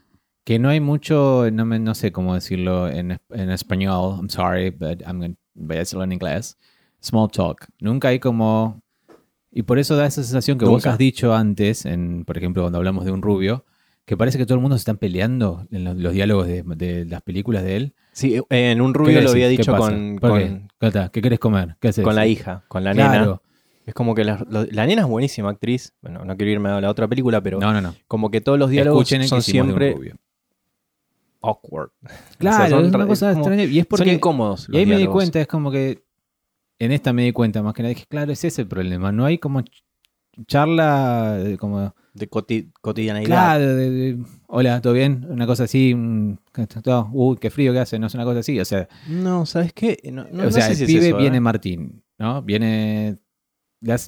que 0.43 0.59
no 0.59 0.69
hay 0.69 0.79
mucho, 0.79 1.49
no, 1.51 1.65
me- 1.65 1.79
no 1.79 1.93
sé 1.95 2.11
cómo 2.11 2.33
decirlo 2.35 2.89
en, 2.89 3.19
en 3.29 3.49
español, 3.51 4.15
I'm 4.17 4.29
sorry, 4.29 4.69
but 4.71 5.01
I'm 5.05 5.19
going 5.19 5.35
voy 5.53 5.75
a 5.75 5.79
decirlo 5.79 6.03
en 6.03 6.11
inglés, 6.13 6.57
small 7.01 7.29
talk. 7.29 7.67
Nunca 7.79 8.07
hay 8.09 8.19
como... 8.19 8.81
Y 9.53 9.63
por 9.63 9.79
eso 9.79 9.97
da 9.97 10.05
esa 10.05 10.23
sensación 10.23 10.57
que 10.57 10.65
vos 10.65 10.85
has 10.87 10.97
dicho 10.97 11.35
antes, 11.35 11.85
en, 11.85 12.23
por 12.25 12.37
ejemplo, 12.37 12.63
cuando 12.63 12.77
hablamos 12.77 13.03
de 13.03 13.11
un 13.11 13.21
rubio, 13.21 13.65
que 14.05 14.15
parece 14.15 14.37
que 14.37 14.45
todo 14.45 14.55
el 14.55 14.61
mundo 14.61 14.77
se 14.77 14.81
están 14.81 14.97
peleando 14.97 15.67
en 15.71 15.83
los, 15.83 15.95
los 15.97 16.13
diálogos 16.13 16.47
de, 16.47 16.63
de 16.63 17.05
las 17.05 17.21
películas 17.21 17.63
de 17.63 17.75
él. 17.75 17.93
Sí, 18.13 18.41
en 18.49 18.79
un 18.81 18.93
¿Qué 18.93 18.97
rubio 18.99 19.21
lo 19.21 19.29
había 19.31 19.45
¿Qué 19.47 19.57
dicho 19.57 19.75
con, 19.75 20.17
con, 20.19 20.69
¿Qué? 20.79 21.09
¿Qué 21.11 21.21
querés 21.21 21.39
comer? 21.39 21.75
¿Qué 21.81 21.89
haces? 21.89 22.03
con 22.05 22.15
la 22.15 22.25
hija, 22.27 22.63
con 22.69 22.83
la 22.85 22.93
nena. 22.93 23.39
Es 23.85 23.93
como 23.93 24.15
que 24.15 24.23
la, 24.23 24.45
lo- 24.49 24.65
la 24.71 24.85
nena 24.87 25.01
es 25.01 25.07
buenísima 25.07 25.49
actriz. 25.49 25.93
Bueno, 26.01 26.23
no 26.23 26.37
quiero 26.37 26.51
irme 26.51 26.69
a 26.69 26.79
la 26.79 26.89
otra 26.89 27.07
película, 27.09 27.41
pero 27.41 27.59
No, 27.59 27.73
no, 27.73 27.81
no. 27.81 27.93
como 28.07 28.31
que 28.31 28.39
todos 28.39 28.57
los 28.57 28.69
diálogos 28.69 29.01
Escuchen 29.11 29.27
son 29.27 29.41
siempre. 29.41 29.95
Awkward. 31.41 31.89
Claro, 32.37 32.55
O 32.63 32.67
sea, 32.67 32.69
son 32.77 32.85
es 32.85 32.93
una 32.95 33.07
cosa 33.07 33.29
es 33.31 33.33
como- 33.37 33.47
extraña. 33.47 33.63
Y 33.71 33.79
es 33.79 33.83
son 33.83 33.87
porque 33.89 34.13
incómodos. 34.13 34.67
Y 34.71 34.77
ahí 34.77 34.85
me 34.85 34.97
di 34.97 35.07
cuenta, 35.07 35.39
es 35.41 35.47
como 35.47 35.71
que 35.71 36.03
en 36.79 36.91
esta 36.91 37.13
me 37.13 37.23
di 37.23 37.31
cuenta 37.31 37.61
más 37.61 37.73
que 37.73 37.83
nada, 37.83 37.89
dije, 37.93 38.05
claro, 38.09 38.31
ese 38.31 38.47
es 38.47 38.57
el 38.59 38.67
problema. 38.67 39.11
No 39.11 39.25
hay 39.25 39.37
como 39.37 39.61
ch- 39.61 39.83
charla 40.47 41.37
como, 41.59 41.93
De 42.13 42.27
coti- 42.29 42.71
cotidianeidad. 42.81 43.27
claro, 43.27 43.75
de, 43.75 43.89
de, 43.89 44.17
hola, 44.47 44.81
¿todo 44.81 44.93
bien? 44.93 45.25
Una 45.29 45.45
cosa 45.45 45.65
así, 45.65 45.93
mm, 45.95 46.37
uy, 47.13 47.37
qué 47.37 47.49
frío 47.49 47.73
que 47.73 47.79
hace, 47.79 47.99
no 47.99 48.07
es 48.07 48.13
una 48.15 48.23
cosa 48.23 48.39
así. 48.39 48.59
O 48.59 48.65
sea, 48.65 48.87
No, 49.07 49.45
¿sabes 49.45 49.73
qué? 49.73 49.97
No, 50.11 50.23
no- 50.31 50.43
o 50.43 50.45
no 50.45 50.51
sea 50.51 50.63
sé 50.65 50.71
el 50.71 50.77
si 50.77 50.83
es 50.83 50.87
pibe 50.89 51.07
eso, 51.09 51.17
¿eh? 51.17 51.21
viene 51.21 51.39
Martín, 51.39 52.03
¿no? 52.17 52.41
Viene, 52.41 53.17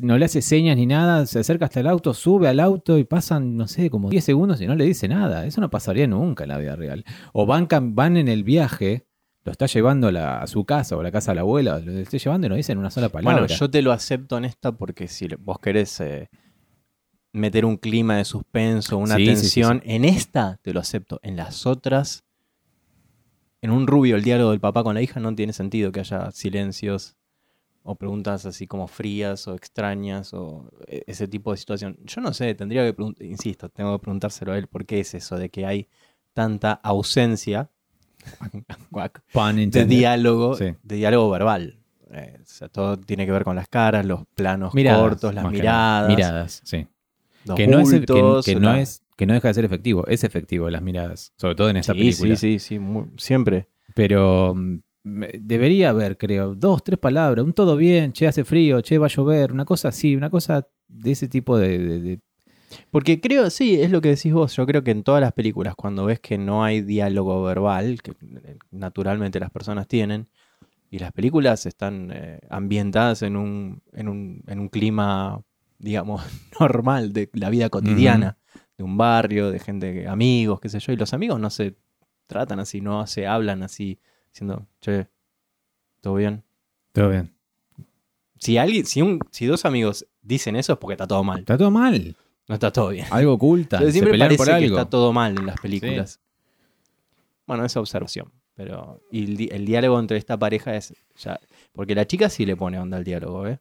no 0.01 0.17
le 0.17 0.25
hace 0.25 0.41
señas 0.41 0.77
ni 0.77 0.85
nada, 0.85 1.25
se 1.25 1.39
acerca 1.39 1.65
hasta 1.65 1.79
el 1.79 1.87
auto, 1.87 2.13
sube 2.13 2.47
al 2.47 2.59
auto 2.59 2.97
y 2.99 3.03
pasan, 3.05 3.57
no 3.57 3.67
sé, 3.67 3.89
como 3.89 4.09
10 4.09 4.23
segundos 4.23 4.61
y 4.61 4.67
no 4.67 4.75
le 4.75 4.85
dice 4.85 5.07
nada. 5.07 5.45
Eso 5.45 5.61
no 5.61 5.69
pasaría 5.69 6.05
nunca 6.07 6.43
en 6.43 6.49
la 6.49 6.57
vida 6.59 6.75
real. 6.75 7.03
O 7.33 7.45
van, 7.45 7.67
van 7.95 8.17
en 8.17 8.27
el 8.27 8.43
viaje, 8.43 9.07
lo 9.43 9.51
está 9.51 9.65
llevando 9.65 10.07
a, 10.07 10.11
la- 10.11 10.41
a 10.41 10.47
su 10.47 10.63
casa 10.65 10.95
o 10.95 10.99
a 10.99 11.03
la 11.03 11.11
casa 11.11 11.31
de 11.31 11.35
la 11.35 11.41
abuela, 11.41 11.79
lo 11.79 11.91
está 11.93 12.17
llevando 12.17 12.47
y 12.47 12.49
no 12.51 12.55
dicen 12.55 12.77
una 12.77 12.91
sola 12.91 13.09
palabra. 13.09 13.41
Bueno, 13.41 13.47
yo 13.53 13.69
te 13.69 13.81
lo 13.81 13.91
acepto 13.91 14.37
en 14.37 14.45
esta 14.45 14.71
porque 14.73 15.07
si 15.07 15.27
vos 15.39 15.57
querés 15.59 15.99
eh, 16.01 16.29
meter 17.31 17.65
un 17.65 17.77
clima 17.77 18.17
de 18.17 18.25
suspenso, 18.25 18.97
una 18.99 19.15
Sí, 19.15 19.25
sí, 19.25 19.35
sí, 19.35 19.41
tensión, 19.41 19.81
en 19.85 20.05
esta 20.05 20.59
te 20.61 20.71
lo 20.71 20.79
acepto. 20.81 21.19
En 21.23 21.35
las 21.35 21.65
otras, 21.65 22.23
en 23.61 23.71
un 23.71 23.87
rubio, 23.87 24.15
el 24.17 24.23
diálogo 24.23 24.51
del 24.51 24.59
papá 24.59 24.83
con 24.83 24.93
la 24.93 25.01
hija, 25.01 25.19
no 25.19 25.33
tiene 25.33 25.51
sentido 25.53 25.91
que 25.91 26.01
haya 26.01 26.31
silencios 26.31 27.15
o 27.83 27.95
preguntas 27.95 28.45
así 28.45 28.65
como 28.65 28.87
frías 28.87 29.47
o 29.47 29.55
extrañas 29.55 30.33
o 30.33 30.69
e- 30.87 31.03
ese 31.07 31.27
tipo 31.27 31.51
de 31.51 31.57
situación. 31.57 31.97
Yo 32.03 32.21
no 32.21 32.33
sé, 32.33 32.53
tendría 32.55 32.85
que 32.85 32.93
preguntar, 32.93 33.25
insisto, 33.25 33.69
tengo 33.69 33.97
que 33.97 34.03
preguntárselo 34.03 34.53
a 34.53 34.57
él 34.57 34.67
por 34.67 34.85
qué 34.85 34.99
es 35.01 35.13
eso 35.13 35.37
de 35.37 35.49
que 35.49 35.65
hay 35.65 35.87
tanta 36.33 36.71
ausencia 36.73 37.69
de 39.71 39.85
diálogo, 39.85 40.55
Sí. 40.55 40.75
de 40.81 40.95
diálogo 40.95 41.29
verbal. 41.29 41.79
Eh, 42.11 42.37
o 42.41 42.45
sea, 42.45 42.69
todo 42.69 42.97
tiene 42.97 43.25
que 43.25 43.31
ver 43.31 43.43
con 43.43 43.55
las 43.55 43.67
caras, 43.67 44.05
los 44.05 44.21
planos 44.35 44.73
Miradas, 44.73 45.01
cortos, 45.01 45.33
las 45.33 45.49
miradas, 45.51 46.07
Miradas, 46.09 46.61
sí. 46.63 46.87
los 47.45 47.55
Que 47.57 47.67
no, 47.67 47.79
es, 47.79 47.89
que, 48.45 48.55
no 48.55 48.59
la- 48.71 48.79
es, 48.81 49.01
que 49.17 49.25
no 49.25 49.33
deja 49.33 49.47
de 49.47 49.53
ser 49.55 49.65
efectivo. 49.65 50.05
Es 50.07 50.23
efectivo 50.23 50.69
las 50.69 50.81
miradas. 50.81 51.33
Sobre 51.37 51.55
todo 51.55 51.69
en 51.69 51.77
esta 51.77 51.93
sí, 51.93 51.99
película. 51.99 52.35
Sí, 52.35 52.59
sí, 52.59 52.77
sí, 52.79 52.79
siempre. 53.17 53.67
Pero 53.95 54.53
mm, 54.55 54.79
debería 55.03 55.89
haber, 55.89 56.17
creo, 56.17 56.55
dos, 56.55 56.83
tres 56.83 56.97
palabras. 56.99 57.43
Un 57.45 57.53
todo 57.53 57.75
bien, 57.75 58.13
che, 58.13 58.27
hace 58.27 58.43
frío, 58.43 58.81
che, 58.81 58.97
va 58.97 59.07
a 59.07 59.09
llover. 59.09 59.51
Una 59.51 59.65
cosa 59.65 59.89
así, 59.89 60.15
una 60.15 60.29
cosa 60.29 60.67
de 60.87 61.11
ese 61.11 61.27
tipo 61.27 61.57
de. 61.57 61.77
de- 61.77 61.99
de- 61.99 62.19
Porque 62.89 63.19
creo, 63.21 63.49
sí, 63.49 63.79
es 63.81 63.91
lo 63.91 64.01
que 64.01 64.09
decís 64.09 64.33
vos. 64.33 64.55
Yo 64.55 64.65
creo 64.65 64.83
que 64.83 64.91
en 64.91 65.03
todas 65.03 65.21
las 65.21 65.33
películas, 65.33 65.75
cuando 65.75 66.05
ves 66.05 66.19
que 66.19 66.37
no 66.37 66.63
hay 66.63 66.81
diálogo 66.81 67.43
verbal, 67.43 68.01
que 68.01 68.11
eh, 68.11 68.57
naturalmente 68.71 69.39
las 69.39 69.51
personas 69.51 69.87
tienen, 69.87 70.27
y 70.89 70.99
las 70.99 71.11
películas 71.11 71.65
están 71.65 72.11
eh, 72.13 72.39
ambientadas 72.49 73.23
en 73.23 73.35
un, 73.35 73.81
en, 73.93 74.07
un, 74.07 74.43
en 74.47 74.59
un 74.59 74.69
clima, 74.69 75.41
digamos, 75.79 76.23
normal 76.59 77.13
de 77.13 77.29
la 77.33 77.49
vida 77.49 77.69
cotidiana, 77.69 78.37
de 78.77 78.83
un 78.83 78.95
barrio, 78.97 79.51
de 79.51 79.59
gente, 79.59 80.07
amigos, 80.07 80.59
qué 80.61 80.69
sé 80.69 80.79
yo, 80.79 80.93
y 80.93 80.95
los 80.95 81.13
amigos 81.13 81.39
no 81.39 81.49
se 81.49 81.75
tratan 82.27 82.59
así, 82.59 82.79
no 82.81 83.05
se 83.07 83.27
hablan 83.27 83.63
así, 83.63 83.99
diciendo, 84.33 84.65
che, 84.81 85.07
¿todo 86.01 86.15
bien? 86.15 86.43
Todo 86.91 87.09
bien. 87.09 87.33
Si 88.39 88.57
alguien, 88.57 88.85
si, 88.85 89.01
un, 89.01 89.19
si 89.31 89.45
dos 89.45 89.63
amigos 89.65 90.05
dicen 90.21 90.55
eso 90.55 90.73
es 90.73 90.79
porque 90.79 90.93
está 90.93 91.07
todo 91.07 91.23
mal, 91.23 91.39
Está 91.39 91.57
todo 91.57 91.71
mal. 91.71 92.15
no 92.47 92.55
está 92.55 92.71
todo 92.73 92.89
bien. 92.89 93.05
Algo 93.11 93.33
oculta. 93.33 93.79
Se 93.79 93.91
siempre 93.91 94.11
pelean 94.11 94.27
parece 94.29 94.37
por 94.37 94.47
que 94.47 94.53
algo. 94.65 94.77
está 94.77 94.89
todo 94.89 95.13
mal 95.13 95.37
en 95.37 95.45
las 95.45 95.59
películas. 95.61 96.19
Bueno, 97.47 97.65
esa 97.65 97.79
observación. 97.79 98.31
Pero. 98.55 99.01
Y 99.11 99.23
el, 99.23 99.37
di- 99.37 99.49
el 99.51 99.65
diálogo 99.65 99.99
entre 99.99 100.17
esta 100.17 100.37
pareja 100.37 100.75
es. 100.75 100.93
ya 101.17 101.39
Porque 101.71 101.95
la 101.95 102.05
chica 102.05 102.29
sí 102.29 102.45
le 102.45 102.55
pone 102.55 102.77
onda 102.79 102.97
al 102.97 103.03
diálogo, 103.03 103.47
¿eh? 103.47 103.59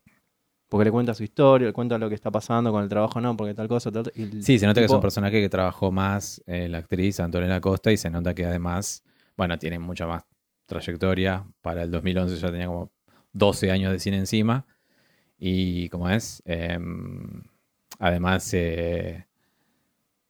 Porque 0.68 0.84
le 0.86 0.90
cuenta 0.90 1.14
su 1.14 1.22
historia, 1.22 1.66
le 1.68 1.72
cuenta 1.72 1.98
lo 1.98 2.08
que 2.08 2.14
está 2.14 2.30
pasando 2.30 2.72
con 2.72 2.82
el 2.82 2.88
trabajo, 2.88 3.20
no, 3.20 3.36
porque 3.36 3.52
tal 3.54 3.68
cosa, 3.68 3.92
tal. 3.92 4.10
y 4.14 4.42
Sí, 4.42 4.58
se 4.58 4.66
nota 4.66 4.80
que 4.80 4.86
es 4.86 4.90
un 4.92 5.00
personaje 5.02 5.40
que 5.40 5.48
trabajó 5.50 5.92
más 5.92 6.42
eh, 6.46 6.66
la 6.68 6.78
actriz 6.78 7.20
Antonella 7.20 7.60
Costa 7.60 7.92
y 7.92 7.96
se 7.98 8.08
nota 8.10 8.34
que 8.34 8.46
además, 8.46 9.02
bueno, 9.36 9.58
tiene 9.58 9.78
mucha 9.78 10.06
más 10.06 10.24
trayectoria. 10.66 11.44
Para 11.60 11.82
el 11.82 11.90
2011 11.90 12.36
ya 12.36 12.50
tenía 12.50 12.66
como 12.66 12.90
12 13.32 13.70
años 13.70 13.92
de 13.92 13.98
cine 13.98 14.18
encima. 14.18 14.66
Y 15.38 15.88
como 15.88 16.08
es, 16.08 16.42
Em, 16.46 17.42
además 17.98 18.48
eh, 18.54 19.26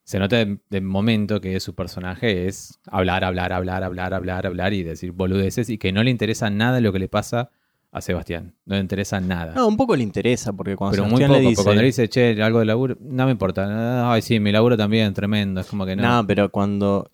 se 0.04 0.18
nota 0.18 0.36
de, 0.36 0.58
de 0.68 0.80
momento 0.80 1.40
que 1.40 1.60
su 1.60 1.74
personaje 1.74 2.46
es 2.48 2.78
hablar, 2.90 3.24
hablar, 3.24 3.52
hablar, 3.52 3.84
hablar, 3.84 4.14
hablar, 4.14 4.46
hablar 4.46 4.72
y 4.72 4.82
decir 4.82 5.12
boludeces 5.12 5.68
y 5.70 5.78
que 5.78 5.92
no 5.92 6.02
le 6.02 6.10
interesa 6.10 6.50
nada 6.50 6.80
lo 6.80 6.92
que 6.92 6.98
le 6.98 7.08
pasa 7.08 7.50
a 7.92 8.00
Sebastián. 8.00 8.54
No 8.64 8.74
le 8.74 8.80
interesa 8.80 9.20
nada. 9.20 9.52
No, 9.54 9.68
un 9.68 9.76
poco 9.76 9.94
le 9.94 10.02
interesa, 10.02 10.52
porque 10.54 10.76
cuando 10.76 10.92
Pero 10.96 11.02
muy 11.04 11.18
Sebastián 11.18 11.28
poco, 11.30 11.38
le 11.38 11.44
porque 11.44 11.50
dice. 11.50 11.62
cuando 11.64 11.80
le 11.82 11.86
dice, 11.86 12.08
che, 12.08 12.42
algo 12.42 12.58
de 12.60 12.64
laburo, 12.64 12.96
no 13.00 13.26
me 13.26 13.32
importa. 13.32 14.10
Ay, 14.12 14.22
sí, 14.22 14.40
mi 14.40 14.50
laburo 14.50 14.76
también, 14.78 15.12
tremendo. 15.12 15.60
Es 15.60 15.66
como 15.66 15.84
que 15.84 15.94
no. 15.94 16.02
No, 16.02 16.26
pero 16.26 16.50
cuando 16.50 17.10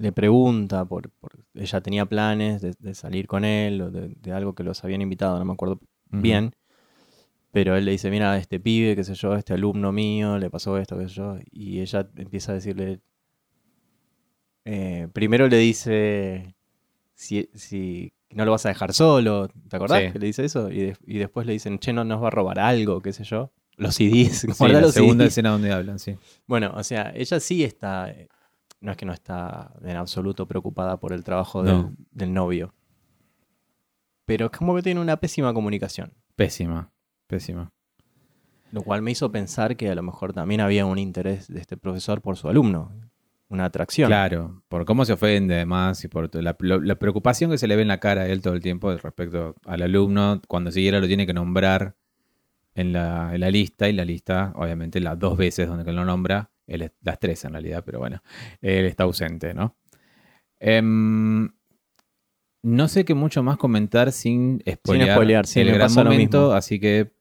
le 0.00 0.12
pregunta 0.12 0.84
por, 0.84 1.10
por- 1.10 1.44
ella 1.54 1.80
tenía 1.80 2.06
planes 2.06 2.62
de, 2.62 2.74
de 2.78 2.94
salir 2.94 3.26
con 3.26 3.44
él 3.44 3.80
o 3.82 3.90
de, 3.90 4.08
de 4.08 4.32
algo 4.32 4.54
que 4.54 4.64
los 4.64 4.82
habían 4.82 5.02
invitado, 5.02 5.38
no 5.38 5.44
me 5.44 5.52
acuerdo 5.52 5.78
bien. 6.10 6.52
Pero 7.52 7.76
él 7.76 7.84
le 7.84 7.90
dice, 7.92 8.10
mira, 8.10 8.36
este 8.38 8.60
pibe, 8.60 8.94
qué 8.96 9.04
sé 9.04 9.14
yo, 9.14 9.34
este 9.34 9.54
alumno 9.54 9.92
mío, 9.92 10.38
le 10.38 10.50
pasó 10.50 10.78
esto, 10.78 10.96
qué 10.98 11.08
sé 11.08 11.14
yo. 11.14 11.36
Y 11.50 11.80
ella 11.80 12.08
empieza 12.16 12.52
a 12.52 12.54
decirle... 12.56 13.00
eh, 14.64 15.08
primero 15.12 15.48
le 15.48 15.56
dice 15.58 16.54
si, 17.14 17.48
si 17.54 18.12
no 18.30 18.44
lo 18.44 18.52
vas 18.52 18.66
a 18.66 18.70
dejar 18.70 18.92
solo, 18.94 19.48
¿te 19.68 19.76
acordás 19.76 20.00
Sí. 20.06 20.12
que 20.12 20.18
le 20.18 20.26
dice 20.26 20.44
eso? 20.44 20.70
Y, 20.70 20.80
de- 20.80 20.96
y 21.06 21.18
después 21.18 21.46
le 21.46 21.52
dicen, 21.54 21.78
che, 21.78 21.92
no 21.92 22.04
nos 22.04 22.22
va 22.22 22.28
a 22.28 22.30
robar 22.30 22.58
algo, 22.60 23.00
qué 23.02 23.12
sé 23.12 23.24
yo. 23.24 23.50
Los 23.76 23.96
CDs, 23.96 24.46
Sí, 24.54 24.68
la 24.68 24.80
los 24.80 24.94
segunda 24.94 25.24
CDs. 25.24 25.32
escena 25.32 25.50
donde 25.50 25.72
hablan, 25.72 25.98
sí. 25.98 26.16
Bueno, 26.46 26.72
o 26.76 26.84
sea, 26.84 27.12
ella 27.14 27.40
sí 27.40 27.64
está, 27.64 28.10
eh, 28.10 28.28
no 28.80 28.90
es 28.92 28.96
que 28.96 29.06
no 29.06 29.12
está 29.12 29.72
en 29.84 29.96
absoluto 29.96 30.46
preocupada 30.46 30.98
por 30.98 31.12
el 31.12 31.22
trabajo 31.24 31.62
No. 31.62 31.92
del, 32.10 32.32
novio, 32.32 32.72
pero 34.24 34.46
es 34.46 34.50
como 34.52 34.74
que 34.74 34.82
tiene 34.82 35.00
una 35.00 35.16
pésima 35.18 35.52
comunicación, 35.52 36.12
Pésima, 36.36 36.90
pésima. 37.26 37.70
lo 38.72 38.82
cual 38.82 39.02
me 39.02 39.10
hizo 39.10 39.30
pensar 39.30 39.76
que 39.76 39.90
a 39.90 39.94
lo 39.94 40.02
mejor 40.02 40.32
también 40.32 40.60
había 40.60 40.86
un 40.86 40.98
interés 40.98 41.48
de 41.48 41.60
este 41.60 41.76
profesor 41.76 42.22
por 42.22 42.36
su 42.36 42.48
alumno, 42.48 42.92
una 43.48 43.64
atracción. 43.64 44.06
Claro, 44.08 44.62
por 44.68 44.84
cómo 44.84 45.04
se 45.04 45.12
ofende 45.12 45.56
además 45.56 46.02
y 46.04 46.08
por 46.08 46.30
la 46.34 46.94
preocupación 46.98 47.50
que 47.50 47.58
se 47.58 47.66
le 47.66 47.74
ve 47.76 47.82
en 47.82 47.88
la 47.88 47.98
cara 47.98 48.22
a 48.22 48.26
él 48.28 48.40
todo 48.42 48.54
el 48.54 48.60
tiempo 48.62 48.92
respecto 48.96 49.56
al 49.66 49.82
alumno, 49.82 50.40
cuando 50.46 50.70
siquiera 50.70 51.00
lo 51.00 51.08
tiene 51.08 51.26
que 51.26 51.34
nombrar 51.34 51.96
en 52.76 52.92
la, 52.92 53.34
en 53.34 53.40
la 53.40 53.50
lista, 53.50 53.88
y 53.88 53.92
la 53.92 54.04
lista, 54.04 54.52
obviamente, 54.54 55.00
las 55.00 55.18
dos 55.18 55.36
veces 55.36 55.66
donde 55.66 55.84
que 55.84 55.90
lo 55.92 56.04
nombra, 56.04 56.50
él 56.70 56.92
las 57.02 57.18
tres 57.18 57.44
en 57.44 57.52
realidad, 57.52 57.82
pero 57.84 57.98
bueno, 57.98 58.22
él 58.60 58.86
está 58.86 59.04
ausente, 59.04 59.52
¿no? 59.54 59.76
Em, 60.58 61.50
no 62.62 62.88
sé 62.88 63.04
qué 63.04 63.14
mucho 63.14 63.42
más 63.42 63.56
comentar 63.56 64.12
sin 64.12 64.62
spoilear, 64.70 65.16
spoilear, 65.16 65.46
sí, 65.46 65.60
el 65.60 65.72
gran 65.72 65.92
momento, 65.92 66.52
así 66.52 66.78
que 66.78 67.12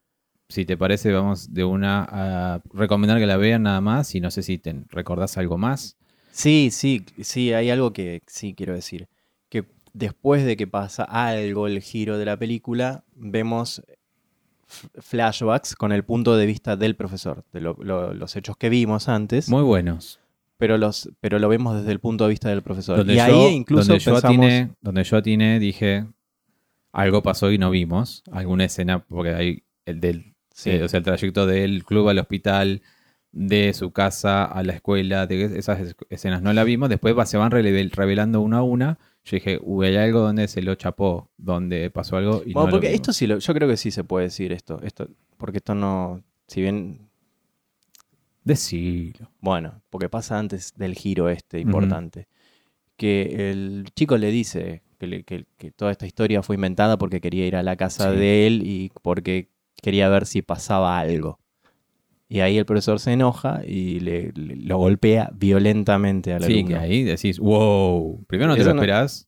si 0.49 0.65
te 0.65 0.77
parece 0.77 1.11
vamos 1.11 1.53
de 1.53 1.63
una 1.63 2.07
a 2.09 2.61
recomendar 2.73 3.19
que 3.19 3.27
la 3.27 3.37
vean 3.37 3.63
nada 3.63 3.81
más 3.81 4.15
y 4.15 4.19
no 4.19 4.31
sé 4.31 4.43
si 4.43 4.57
te 4.57 4.75
recordás 4.89 5.37
algo 5.37 5.57
más. 5.57 5.97
Sí, 6.31 6.69
sí, 6.71 7.05
sí, 7.21 7.53
hay 7.53 7.69
algo 7.69 7.93
que 7.93 8.21
sí 8.27 8.53
quiero 8.55 8.73
decir. 8.73 9.07
Que 9.49 9.65
después 9.93 10.45
de 10.45 10.57
que 10.57 10.67
pasa 10.67 11.03
algo, 11.03 11.67
el 11.67 11.81
giro 11.81 12.17
de 12.17 12.25
la 12.25 12.37
película, 12.37 13.03
vemos 13.13 13.83
flashbacks 14.99 15.75
con 15.75 15.91
el 15.91 16.03
punto 16.03 16.35
de 16.37 16.45
vista 16.45 16.75
del 16.75 16.95
profesor, 16.95 17.43
de 17.51 17.61
lo- 17.61 17.77
lo- 17.81 18.13
los 18.13 18.35
hechos 18.35 18.55
que 18.57 18.69
vimos 18.69 19.09
antes, 19.09 19.49
Muy 19.49 19.63
buenos. 19.63 20.19
pero, 20.57 20.77
los, 20.77 21.09
pero 21.19 21.39
lo 21.39 21.49
vemos 21.49 21.77
desde 21.77 21.91
el 21.91 21.99
punto 21.99 22.25
de 22.25 22.29
vista 22.31 22.49
del 22.49 22.61
profesor. 22.61 22.97
Donde 22.97 23.13
y 23.13 23.17
yo, 23.17 23.23
ahí 23.23 23.45
incluso 23.55 23.87
donde 23.89 23.99
yo 24.03 24.11
pensamos, 24.13 24.45
atiné, 24.45 24.71
donde 24.81 25.03
yo 25.03 25.17
atiné, 25.17 25.59
dije, 25.59 26.05
algo 26.91 27.21
pasó 27.23 27.51
y 27.51 27.57
no 27.57 27.69
vimos. 27.71 28.23
Alguna 28.31 28.65
escena, 28.65 28.99
porque 29.05 29.33
hay 29.33 29.63
el 29.85 29.99
del, 29.99 30.35
sí, 30.53 30.71
eh, 30.71 30.83
o 30.83 30.87
sea, 30.87 30.99
el 30.99 31.03
trayecto 31.03 31.45
del 31.47 31.83
club 31.83 32.09
al 32.09 32.19
hospital, 32.19 32.81
de 33.31 33.73
su 33.75 33.91
casa 33.91 34.43
a 34.43 34.63
la 34.63 34.73
escuela, 34.73 35.27
de 35.27 35.57
esas 35.59 35.79
es- 35.79 35.95
escenas 36.09 36.41
no 36.41 36.51
la 36.51 36.63
vimos. 36.63 36.89
Después 36.89 37.15
va- 37.15 37.27
se 37.27 37.37
van 37.37 37.51
revelando 37.51 38.41
una 38.41 38.57
a 38.57 38.63
una. 38.63 38.97
Yo 39.25 39.35
dije, 39.35 39.59
hay 39.83 39.95
algo 39.97 40.21
donde 40.21 40.47
se 40.47 40.61
lo 40.61 40.73
chapó, 40.75 41.29
donde 41.37 41.89
pasó 41.91 42.17
algo 42.17 42.41
y 42.45 42.53
Bueno, 42.53 42.67
no 42.67 42.71
porque 42.71 42.89
lo 42.89 42.95
esto 42.95 43.13
sí, 43.13 43.27
lo- 43.27 43.37
yo 43.39 43.53
creo 43.53 43.67
que 43.67 43.77
sí 43.77 43.91
se 43.91 44.03
puede 44.03 44.25
decir 44.25 44.51
esto, 44.51 44.79
esto, 44.81 45.07
porque 45.37 45.57
esto 45.57 45.75
no, 45.75 46.23
si 46.47 46.61
bien 46.61 47.09
Decilo. 48.43 49.29
Bueno, 49.41 49.81
porque 49.89 50.09
pasa 50.09 50.39
antes 50.39 50.73
del 50.75 50.95
giro 50.95 51.29
este 51.29 51.59
importante. 51.59 52.27
Que 52.95 53.51
el 53.51 53.85
chico 53.95 54.17
le 54.17 54.31
dice 54.31 54.81
que, 54.97 55.07
le- 55.07 55.23
que- 55.23 55.45
que 55.57 55.71
toda 55.71 55.91
esta 55.91 56.05
historia 56.07 56.41
fue 56.41 56.55
inventada 56.55 56.97
porque 56.97 57.21
quería 57.21 57.45
ir 57.45 57.55
a 57.55 57.63
la 57.63 57.75
casa 57.75 58.11
Sí. 58.11 58.17
de 58.17 58.47
él 58.47 58.61
y 58.65 58.91
porque 59.01 59.49
quería 59.81 60.09
ver 60.09 60.25
si 60.25 60.41
pasaba 60.41 60.97
algo. 60.99 61.38
Y 62.31 62.41
ahí 62.41 62.59
el 62.59 62.65
profesor 62.65 62.99
se 62.99 63.11
enoja 63.13 63.61
y 63.65 63.99
le, 64.01 64.31
le- 64.33 64.55
lo 64.57 64.77
golpea 64.77 65.31
violentamente 65.33 66.31
al 66.31 66.43
Sí, 66.43 66.59
alumno. 66.59 66.67
que 66.67 66.75
ahí 66.75 67.03
decís, 67.03 67.39
wow. 67.39 68.23
Primero 68.27 68.49
no 68.49 68.55
te 68.55 68.61
Eso 68.61 68.69
lo 68.69 68.75
no- 68.75 68.81
esperás. 68.83 69.27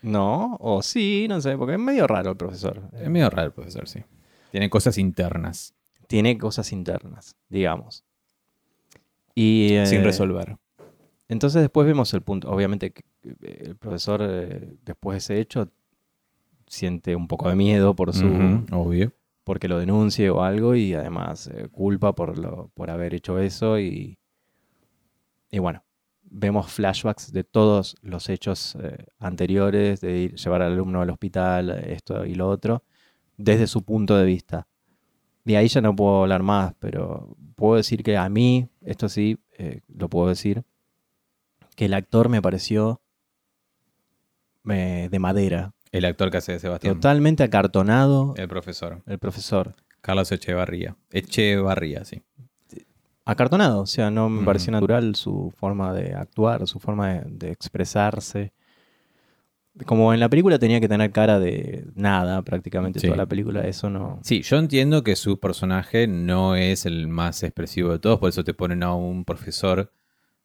No, 0.00 0.56
o 0.58 0.82
sí, 0.82 1.26
no 1.28 1.40
sé, 1.40 1.56
porque 1.56 1.74
es 1.74 1.78
medio 1.78 2.06
raro 2.06 2.30
el 2.30 2.36
profesor. 2.36 2.80
Es 2.92 3.08
medio 3.10 3.28
raro 3.30 3.48
el 3.48 3.52
profesor, 3.52 3.86
sí. 3.86 4.00
Tiene 4.50 4.68
cosas 4.70 4.98
internas 4.98 5.74
Tiene 6.08 6.36
cosas 6.38 6.72
internas, 6.72 7.36
digamos. 7.48 8.02
Y, 9.34 9.68
sin 9.86 10.00
eh, 10.00 10.04
resolver. 10.04 10.56
Entonces 11.28 11.62
después 11.62 11.86
vemos 11.86 12.12
el 12.14 12.22
punto. 12.22 12.50
Obviamente 12.50 12.92
el 13.42 13.76
profesor 13.76 14.20
eh, 14.22 14.74
después 14.84 15.14
de 15.14 15.18
ese 15.18 15.40
hecho 15.40 15.68
siente 16.66 17.14
un 17.16 17.28
poco 17.28 17.48
de 17.48 17.54
miedo 17.56 17.94
por 17.94 18.12
su 18.12 18.26
obvio. 18.72 19.12
Porque 19.44 19.68
lo 19.68 19.78
denuncie 19.78 20.30
o 20.30 20.42
algo 20.42 20.74
y 20.74 20.94
además 20.94 21.48
eh, 21.48 21.68
culpa 21.70 22.14
por 22.14 22.38
lo 22.38 22.70
por 22.74 22.90
haber 22.90 23.14
hecho 23.14 23.38
eso 23.38 23.78
y 23.78 24.18
y 25.50 25.58
bueno 25.58 25.84
vemos 26.32 26.72
flashbacks 26.72 27.32
de 27.32 27.44
todos 27.44 27.96
los 28.02 28.28
hechos 28.28 28.76
eh, 28.80 29.06
anteriores 29.18 30.00
de 30.00 30.18
ir, 30.18 30.34
llevar 30.34 30.62
al 30.62 30.72
alumno 30.72 31.02
al 31.02 31.10
hospital 31.10 31.70
esto 31.70 32.24
y 32.24 32.34
lo 32.34 32.48
otro 32.48 32.84
desde 33.36 33.66
su 33.66 33.82
punto 33.82 34.16
de 34.16 34.24
vista. 34.24 34.68
De 35.44 35.56
ahí 35.56 35.68
ya 35.68 35.80
no 35.80 35.94
puedo 35.94 36.22
hablar 36.22 36.42
más 36.42 36.74
pero 36.78 37.36
puedo 37.56 37.76
decir 37.76 38.02
que 38.02 38.16
a 38.16 38.28
mí 38.28 38.68
esto 38.80 39.08
sí 39.08 39.38
eh, 39.58 39.80
lo 39.88 40.08
puedo 40.08 40.28
decir 40.28 40.64
que 41.76 41.86
el 41.86 41.94
actor 41.94 42.28
me 42.28 42.40
pareció 42.40 43.00
eh, 44.68 45.08
de 45.10 45.18
madera 45.18 45.74
El 45.92 46.04
actor 46.06 46.30
que 46.30 46.38
hace 46.38 46.52
de 46.52 46.58
Sebastián. 46.58 46.94
Totalmente 46.94 47.42
acartonado 47.44 48.34
El 48.36 48.48
profesor. 48.48 49.02
el 49.06 49.18
profesor. 49.18 49.74
Carlos 50.00 50.32
Echevarría. 50.32 50.96
Echevarría, 51.10 52.04
sí. 52.04 52.22
Acartonado, 53.24 53.82
o 53.82 53.86
sea, 53.86 54.10
no 54.10 54.28
me 54.28 54.44
pareció 54.44 54.72
natural 54.72 55.14
su 55.14 55.52
forma 55.56 55.92
de 55.92 56.14
actuar, 56.14 56.66
su 56.66 56.80
forma 56.80 57.12
de, 57.14 57.22
de 57.26 57.52
expresarse. 57.52 58.52
Como 59.86 60.12
en 60.12 60.18
la 60.20 60.28
película 60.28 60.58
tenía 60.58 60.80
que 60.80 60.88
tener 60.88 61.12
cara 61.12 61.38
de 61.38 61.86
nada 61.94 62.42
prácticamente 62.42 62.98
Sí. 63.00 63.06
toda 63.06 63.16
la 63.16 63.26
película, 63.26 63.60
eso 63.62 63.88
no... 63.88 64.18
Sí, 64.22 64.42
yo 64.42 64.58
entiendo 64.58 65.02
que 65.04 65.14
su 65.16 65.38
personaje 65.38 66.06
no 66.08 66.56
es 66.56 66.84
el 66.84 67.06
más 67.08 67.42
expresivo 67.44 67.92
de 67.92 67.98
todos, 68.00 68.18
por 68.18 68.28
eso 68.28 68.42
te 68.44 68.54
ponen 68.54 68.82
a 68.82 68.94
un 68.94 69.24
profesor 69.24 69.92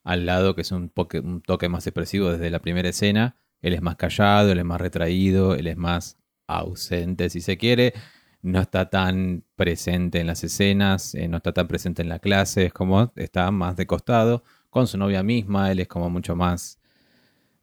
al 0.04 0.24
lado 0.24 0.54
que 0.54 0.60
es 0.62 0.70
un, 0.72 0.88
poque- 0.88 1.20
un 1.20 1.42
toque 1.42 1.68
más 1.68 1.86
expresivo 1.86 2.30
desde 2.30 2.48
la 2.48 2.60
primera 2.60 2.88
escena. 2.88 3.36
Él 3.62 3.74
es 3.74 3.82
más 3.82 3.96
callado, 3.96 4.52
él 4.52 4.58
es 4.58 4.64
más 4.64 4.80
retraído, 4.80 5.54
él 5.54 5.66
es 5.66 5.76
más 5.76 6.16
ausente 6.46 7.28
si 7.30 7.40
se 7.40 7.56
quiere. 7.56 7.92
No 8.40 8.60
está 8.60 8.88
tan 8.88 9.42
presente 9.56 10.20
en 10.20 10.26
las 10.28 10.44
escenas, 10.44 11.14
eh, 11.14 11.26
no 11.28 11.38
está 11.38 11.52
tan 11.52 11.66
presente 11.66 12.02
en 12.02 12.08
la 12.08 12.20
clase, 12.20 12.66
es 12.66 12.72
como 12.72 13.12
está 13.16 13.50
más 13.50 13.76
de 13.76 13.86
costado. 13.86 14.42
Con 14.70 14.86
su 14.86 14.96
novia 14.98 15.22
misma, 15.22 15.72
él 15.72 15.80
es 15.80 15.88
como 15.88 16.08
mucho 16.10 16.36
más... 16.36 16.78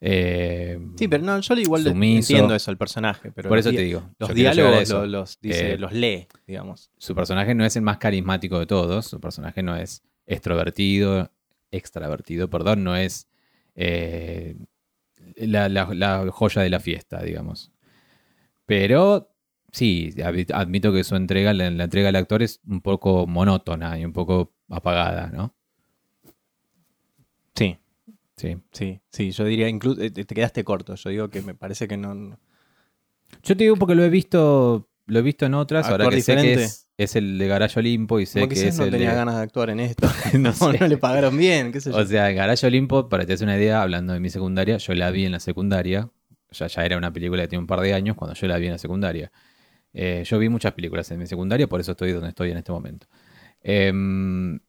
eh, 0.01 0.77
Sí, 0.97 1.07
pero 1.07 1.23
no, 1.23 1.39
yo 1.39 1.53
igual 1.55 1.83
Sumiso. 1.83 2.33
entiendo 2.33 2.55
eso 2.55 2.71
al 2.71 2.77
personaje, 2.77 3.31
pero 3.31 3.47
por 3.49 3.57
eso 3.57 3.71
te 3.71 3.81
digo. 3.81 4.03
los 4.19 4.33
diálogos 4.33 4.81
eso. 4.81 5.01
lo- 5.01 5.07
los, 5.07 5.39
dice, 5.39 5.73
Eh, 5.73 5.77
los 5.77 5.93
lee, 5.93 6.27
digamos. 6.45 6.91
su 6.97 7.15
personaje 7.15 7.55
no 7.55 7.65
es 7.65 7.75
el 7.75 7.81
más 7.83 7.97
carismático 7.97 8.59
de 8.59 8.65
todos, 8.65 9.05
su 9.05 9.19
personaje 9.21 9.63
no 9.63 9.75
es 9.77 10.03
extrovertido, 10.25 11.31
extravertido, 11.71 12.49
perdón, 12.49 12.83
no 12.83 12.95
es 12.95 13.27
eh, 13.75 14.55
la, 15.35 15.69
la- 15.69 15.93
la 15.93 16.31
joya 16.31 16.61
de 16.61 16.69
la 16.69 16.79
fiesta, 16.79 17.21
digamos. 17.21 17.71
Pero 18.65 19.31
sí, 19.71 20.11
admi- 20.17 20.51
admito 20.53 20.91
que 20.93 21.03
su 21.03 21.15
entrega, 21.15 21.53
la, 21.53 21.69
la 21.69 21.83
entrega 21.85 22.09
al 22.09 22.15
actor 22.15 22.41
es 22.43 22.61
un 22.67 22.81
poco 22.81 23.27
monótona 23.27 23.99
y 23.99 24.05
un 24.05 24.13
poco 24.13 24.53
apagada, 24.69 25.27
¿no? 25.27 25.53
Sí, 27.55 27.77
Sí. 28.37 28.57
sí, 28.73 28.99
sí, 29.11 29.31
yo 29.31 29.45
diría, 29.45 29.69
incluso 29.69 30.01
te 30.01 30.25
quedaste 30.25 30.63
corto, 30.65 30.95
yo 30.95 31.09
digo 31.09 31.29
que 31.29 31.41
me 31.41 31.55
parece 31.55 31.87
que 31.87 31.95
no- 31.97 32.37
Yo 33.43 33.55
te 33.57 33.63
digo 33.63 33.75
porque 33.77 33.95
lo 33.95 34.03
he 34.03 34.09
visto, 34.09 34.89
lo 35.07 35.19
he 35.19 35.21
visto 35.21 35.45
en 35.45 35.53
otras, 35.53 35.85
Actor 35.85 36.01
ahora 36.03 36.15
que 36.15 36.21
sé 36.21 36.35
que 36.35 36.41
diferente. 36.41 36.63
es, 36.65 36.87
es 36.97 37.15
el 37.15 37.37
de 37.37 37.47
Garayo 37.47 37.79
Olimpo 37.79 38.19
y 38.19 38.25
sé 38.25 38.39
Como 38.39 38.49
que 38.53 38.67
es 38.67 38.77
no 38.77 38.85
el 38.85 38.91
tenía 38.91 39.09
de- 39.11 39.15
ganas 39.15 39.35
de 39.35 39.41
actuar 39.41 39.69
en 39.69 39.79
esto, 39.79 40.07
No 40.33 40.39
no, 40.49 40.53
sé. 40.53 40.79
no 40.79 40.87
le 40.87 40.97
pagaron 40.97 41.37
bien, 41.37 41.71
qué 41.71 41.79
sé 41.81 41.91
yo. 41.91 41.97
O 41.97 42.05
sea, 42.05 42.31
Garage 42.31 42.65
Olimpo, 42.67 43.07
para 43.09 43.23
que 43.23 43.27
te 43.27 43.33
des 43.33 43.41
una 43.41 43.57
idea, 43.57 43.81
hablando 43.81 44.13
de 44.13 44.19
mi 44.19 44.29
secundaria, 44.29 44.77
yo 44.77 44.93
la 44.95 45.09
vi 45.11 45.25
en 45.25 45.31
la 45.33 45.39
secundaria. 45.39 46.09
Ya, 46.51 46.67
ya 46.67 46.85
era 46.85 46.97
una 46.97 47.11
película 47.11 47.41
que 47.43 47.47
tiene 47.49 47.59
un 47.61 47.67
par 47.67 47.81
de 47.81 47.93
años 47.93 48.15
cuando 48.15 48.33
yo 48.35 48.47
la 48.47 48.57
vi 48.57 48.67
en 48.67 48.71
la 48.73 48.77
secundaria. 48.77 49.31
Eh, 49.93 50.23
yo 50.25 50.39
vi 50.39 50.49
muchas 50.49 50.73
películas 50.73 51.09
en 51.11 51.19
mi 51.19 51.27
secundaria, 51.27 51.67
por 51.67 51.79
eso 51.81 51.91
estoy 51.91 52.11
donde 52.11 52.29
estoy 52.29 52.51
en 52.51 52.57
este 52.57 52.71
momento. 52.71 53.07
Em, 53.61 54.59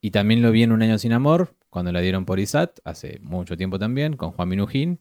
y 0.00 0.10
también 0.10 0.42
lo 0.42 0.50
vi 0.52 0.62
en 0.62 0.72
Un 0.72 0.82
Año 0.82 0.98
Sin 0.98 1.12
Amor, 1.12 1.54
cuando 1.70 1.92
la 1.92 2.00
dieron 2.00 2.24
por 2.24 2.38
ISAT, 2.38 2.78
hace 2.84 3.18
mucho 3.22 3.56
tiempo 3.56 3.78
también, 3.78 4.16
con 4.16 4.32
Juan 4.32 4.48
Minujín. 4.48 5.00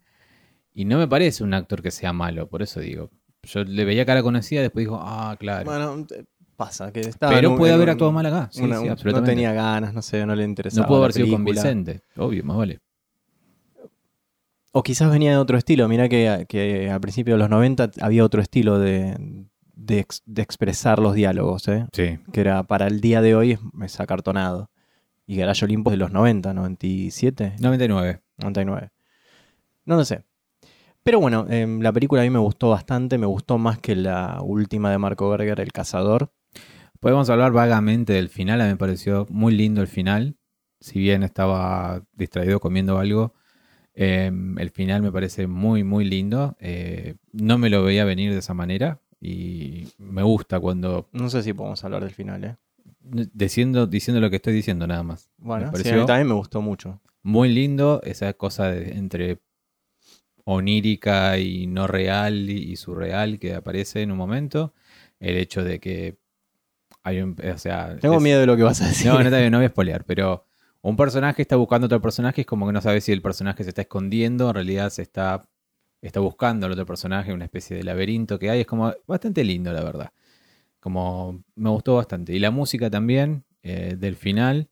Y 0.74 0.86
no 0.86 0.98
me 0.98 1.08
parece 1.08 1.44
un 1.44 1.54
actor 1.54 1.82
que 1.82 1.92
sea 1.92 2.12
malo, 2.14 2.48
por 2.50 2.62
eso 2.62 2.80
digo. 2.80 3.10
Yo 3.46 3.64
le 3.64 3.86
veía 3.86 4.06
cara 4.06 4.22
conocida, 4.24 4.62
después 4.62 4.84
dijo, 4.86 5.00
ah, 5.02 5.36
claro. 5.40 5.66
Bueno, 5.66 6.06
eh, 6.16 6.24
pasa, 6.56 6.92
que 6.92 7.02
estaba 7.02 7.34
Pero 7.34 7.52
un- 7.52 7.58
puede 7.58 7.74
haber 7.74 7.88
un- 7.88 7.92
actuado 7.92 8.12
mal 8.12 8.26
acá. 8.26 8.50
Sí, 8.52 8.62
una- 8.64 8.80
sí, 8.80 8.88
un- 8.90 9.12
no 9.14 9.24
tenía 9.24 9.54
ganas, 9.54 9.94
no 9.94 10.02
sé, 10.02 10.26
no 10.26 10.36
le 10.36 10.44
interesaba. 10.44 10.84
no 10.86 10.88
pudo 10.88 11.00
haber 11.00 11.14
sido 11.14 11.30
convincente. 11.30 12.02
Obvio, 12.18 12.44
más 12.44 12.58
vale. 12.58 12.80
O 14.72 14.84
quizás 14.84 15.10
venía 15.10 15.32
de 15.32 15.38
otro 15.38 15.58
estilo. 15.58 15.88
Mira 15.88 16.10
que, 16.10 16.46
que 16.50 16.90
al 16.90 17.00
principio 17.00 17.36
de 17.36 17.40
los 17.40 17.50
90 17.50 17.92
había 18.02 18.26
otro 18.26 18.42
estilo 18.42 18.78
de, 18.78 19.16
de, 19.74 20.00
ex- 20.00 20.22
de 20.26 20.42
expresar 20.42 21.00
los 21.00 21.14
diálogos, 21.16 21.68
¿eh? 21.70 21.86
Sí. 21.94 22.20
que 22.34 22.42
era 22.42 22.64
para 22.64 22.88
el 22.88 23.00
día 23.00 23.22
de 23.22 23.36
hoy 23.36 23.58
es, 23.84 24.00
acartonado. 24.02 24.70
Y 25.28 25.38
Garage 25.38 25.66
Olimpo 25.66 25.90
es 25.90 25.94
de 25.94 25.98
los 25.98 26.12
90, 26.12 26.54
97, 26.54 27.56
99. 27.60 28.22
99. 28.38 28.90
No 29.86 29.96
lo 29.96 30.04
sé. 30.06 30.24
Pero 31.06 31.20
bueno, 31.20 31.46
em, 31.52 31.82
la 31.82 31.94
película 31.94 32.22
a 32.22 32.24
mí 32.24 32.32
me 32.32 32.40
gustó 32.40 32.72
bastante, 32.72 33.20
me 33.20 33.28
gustó 33.28 33.60
más 33.60 33.78
que 33.78 33.96
la 33.96 34.40
última 34.42 34.90
de 34.90 34.98
Marco 34.98 35.30
Berger, 35.30 35.60
El 35.60 35.72
Cazador. 35.72 36.32
Podemos 37.00 37.30
hablar 37.30 37.52
vagamente 37.52 38.14
del 38.14 38.28
final. 38.28 38.60
A 38.60 38.64
mí 38.64 38.72
me 38.72 38.78
pareció 38.78 39.28
muy 39.30 39.54
lindo 39.56 39.82
el 39.82 39.88
final. 39.88 40.36
Si 40.80 40.98
bien 40.98 41.22
estaba 41.22 42.02
distraído 42.14 42.60
comiendo 42.60 42.98
algo, 42.98 43.36
eh, 43.94 44.32
el 44.58 44.70
final 44.72 45.04
me 45.04 45.12
parece 45.12 45.46
muy, 45.46 45.84
muy 45.84 46.06
lindo. 46.06 46.58
Eh, 46.60 47.18
no 47.34 47.60
me 47.60 47.70
lo 47.70 47.84
veía 47.84 48.04
venir 48.04 48.32
de 48.34 48.40
esa 48.40 48.56
manera. 48.56 49.00
Y 49.22 49.88
me 50.00 50.24
gusta 50.24 50.60
cuando. 50.60 51.08
No 51.12 51.30
sé 51.30 51.44
si 51.44 51.54
podemos 51.54 51.84
hablar 51.84 52.02
del 52.04 52.14
final, 52.16 52.44
¿eh? 52.46 52.56
Diciendo, 53.00 53.86
diciendo 53.86 54.20
lo 54.20 54.32
que 54.32 54.38
estoy 54.38 54.54
diciendo 54.54 54.88
nada 54.88 55.04
más. 55.04 55.30
Bueno, 55.38 55.70
me 55.72 55.78
sí, 55.84 55.90
a 55.90 55.98
mí 55.98 56.06
también 56.08 56.28
me 56.28 56.34
gustó 56.34 56.64
mucho. 56.64 57.00
muy 57.22 57.50
lindo 57.54 58.02
esa 58.04 58.34
cosa 58.34 58.72
de- 58.72 58.94
entre 58.98 59.40
onírica 60.46 61.38
y 61.38 61.68
no 61.68 61.88
real 61.88 62.50
y, 62.50 62.76
surreal 62.78 63.40
que 63.40 63.56
aparece 63.56 64.02
en 64.02 64.12
un 64.12 64.18
momento. 64.18 64.74
El 65.20 65.38
hecho 65.38 65.64
de 65.64 65.80
que 65.80 66.18
hay 67.04 67.22
un. 67.22 67.36
O 67.54 67.58
sea, 67.58 67.98
Tengo 67.98 68.18
es- 68.18 68.24
miedo 68.24 68.40
de 68.40 68.46
lo 68.46 68.56
que 68.56 68.64
vas 68.64 68.82
a 68.82 68.88
decir. 68.88 69.08
No, 69.08 69.22
no, 69.22 69.30
bien, 69.30 69.52
no 69.52 69.58
voy 69.58 69.66
a 69.66 69.70
spoilear, 69.70 70.06
pero 70.06 70.46
un 70.82 70.96
personaje 70.96 71.42
está 71.42 71.56
buscando 71.56 71.86
a 71.86 71.88
otro 71.88 72.02
personaje, 72.02 72.42
es 72.42 72.48
como 72.48 72.68
que 72.68 72.74
no 72.74 72.82
sabe 72.82 73.02
si 73.02 73.12
el 73.12 73.22
personaje 73.22 73.64
se 73.64 73.70
está 73.70 73.82
escondiendo, 73.82 74.50
en 74.50 74.56
realidad 74.56 74.90
se 74.92 75.02
está, 75.02 75.48
está 76.02 76.20
buscando 76.20 76.68
al 76.68 76.74
otro 76.74 76.86
personaje, 76.86 77.34
una 77.34 77.46
especie 77.46 77.76
de 77.76 77.84
laberinto 77.84 78.38
que 78.38 78.50
hay, 78.52 78.62
es 78.62 78.68
como 78.68 78.94
bastante 79.08 79.44
lindo, 79.44 79.74
la 79.74 79.84
verdad. 79.84 80.12
Como 80.80 81.44
me 81.56 81.70
gustó 81.72 81.96
bastante. 81.96 82.34
Y 82.34 82.40
la 82.40 82.52
música 82.52 82.92
también, 82.92 83.44
eh, 83.64 83.96
del 83.98 84.16
final. 84.16 84.70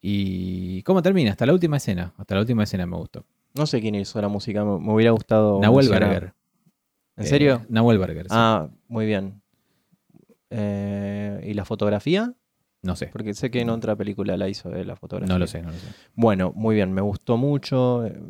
Y 0.00 0.82
cómo 0.84 1.02
termina, 1.02 1.32
hasta 1.32 1.46
la 1.46 1.52
última 1.52 1.78
escena, 1.78 2.14
hasta 2.16 2.36
la 2.36 2.42
última 2.42 2.62
escena 2.62 2.86
me 2.86 2.96
gustó. 2.96 3.24
No 3.56 3.66
sé 3.66 3.80
quién 3.80 3.94
hizo 3.94 4.20
la 4.20 4.28
música, 4.28 4.64
me, 4.64 4.78
me 4.78 4.92
hubiera 4.92 5.10
gustado. 5.12 5.60
Nahuel 5.60 5.86
mencionar. 5.88 6.10
Berger. 6.10 6.34
¿En 7.16 7.24
Eh, 7.24 7.28
serio? 7.28 7.66
Nahuel 7.68 7.98
Berger, 7.98 8.24
sí. 8.24 8.30
Ah, 8.32 8.68
muy 8.88 9.06
bien. 9.06 9.40
Eh, 10.50 11.40
¿Y 11.46 11.54
la 11.54 11.64
fotografía? 11.64 12.34
no 12.82 12.94
sé, 12.94 13.06
Porque 13.08 13.34
sé 13.34 13.50
que 13.50 13.60
en 13.62 13.70
otra 13.70 13.96
película 13.96 14.36
la 14.36 14.48
hizo 14.48 14.68
de 14.70 14.84
la 14.84 14.94
fotografía. 14.94 15.32
no 15.34 15.38
lo 15.40 15.46
sé, 15.48 15.60
no 15.60 15.72
lo 15.72 15.78
sé. 15.78 15.86
Bueno, 16.14 16.52
muy 16.54 16.76
bien, 16.76 16.92
me 16.92 17.00
gustó 17.00 17.36
mucho. 17.36 18.06
Eh, 18.06 18.20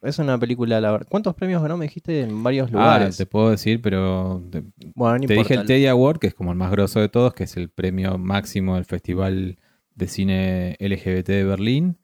Es 0.00 0.18
una 0.18 0.36
película, 0.38 0.80
la 0.80 0.90
verdad. 0.92 1.06
¿Cuántos 1.08 1.34
premios 1.34 1.62
ganó? 1.62 1.76
Me 1.76 1.84
dijiste 1.84 2.22
en 2.22 2.42
varios 2.42 2.68
Ah, 2.70 2.72
lugares. 2.72 3.16
te 3.18 3.24
puedo 3.26 3.50
decir, 3.50 3.80
pero 3.82 4.42
te- 4.50 4.64
bueno, 4.94 5.18
no 5.18 5.26
Te 5.28 5.34
dije 5.34 5.54
el 5.54 5.64
Teddy 5.66 5.86
Award, 5.86 6.18
que 6.18 6.26
es 6.28 6.34
como 6.34 6.50
el 6.50 6.56
más 6.58 6.70
grosso 6.72 6.98
de 7.00 7.08
todos, 7.08 7.34
que 7.34 7.44
es 7.44 7.56
el 7.56 7.68
premio 7.68 8.18
máximo 8.18 8.74
del 8.74 8.84
Festival 8.84 9.58
de 9.94 10.08
Cine 10.08 10.76
LGBT 10.80 11.28
de 11.32 11.44
Berlín. 11.44 11.98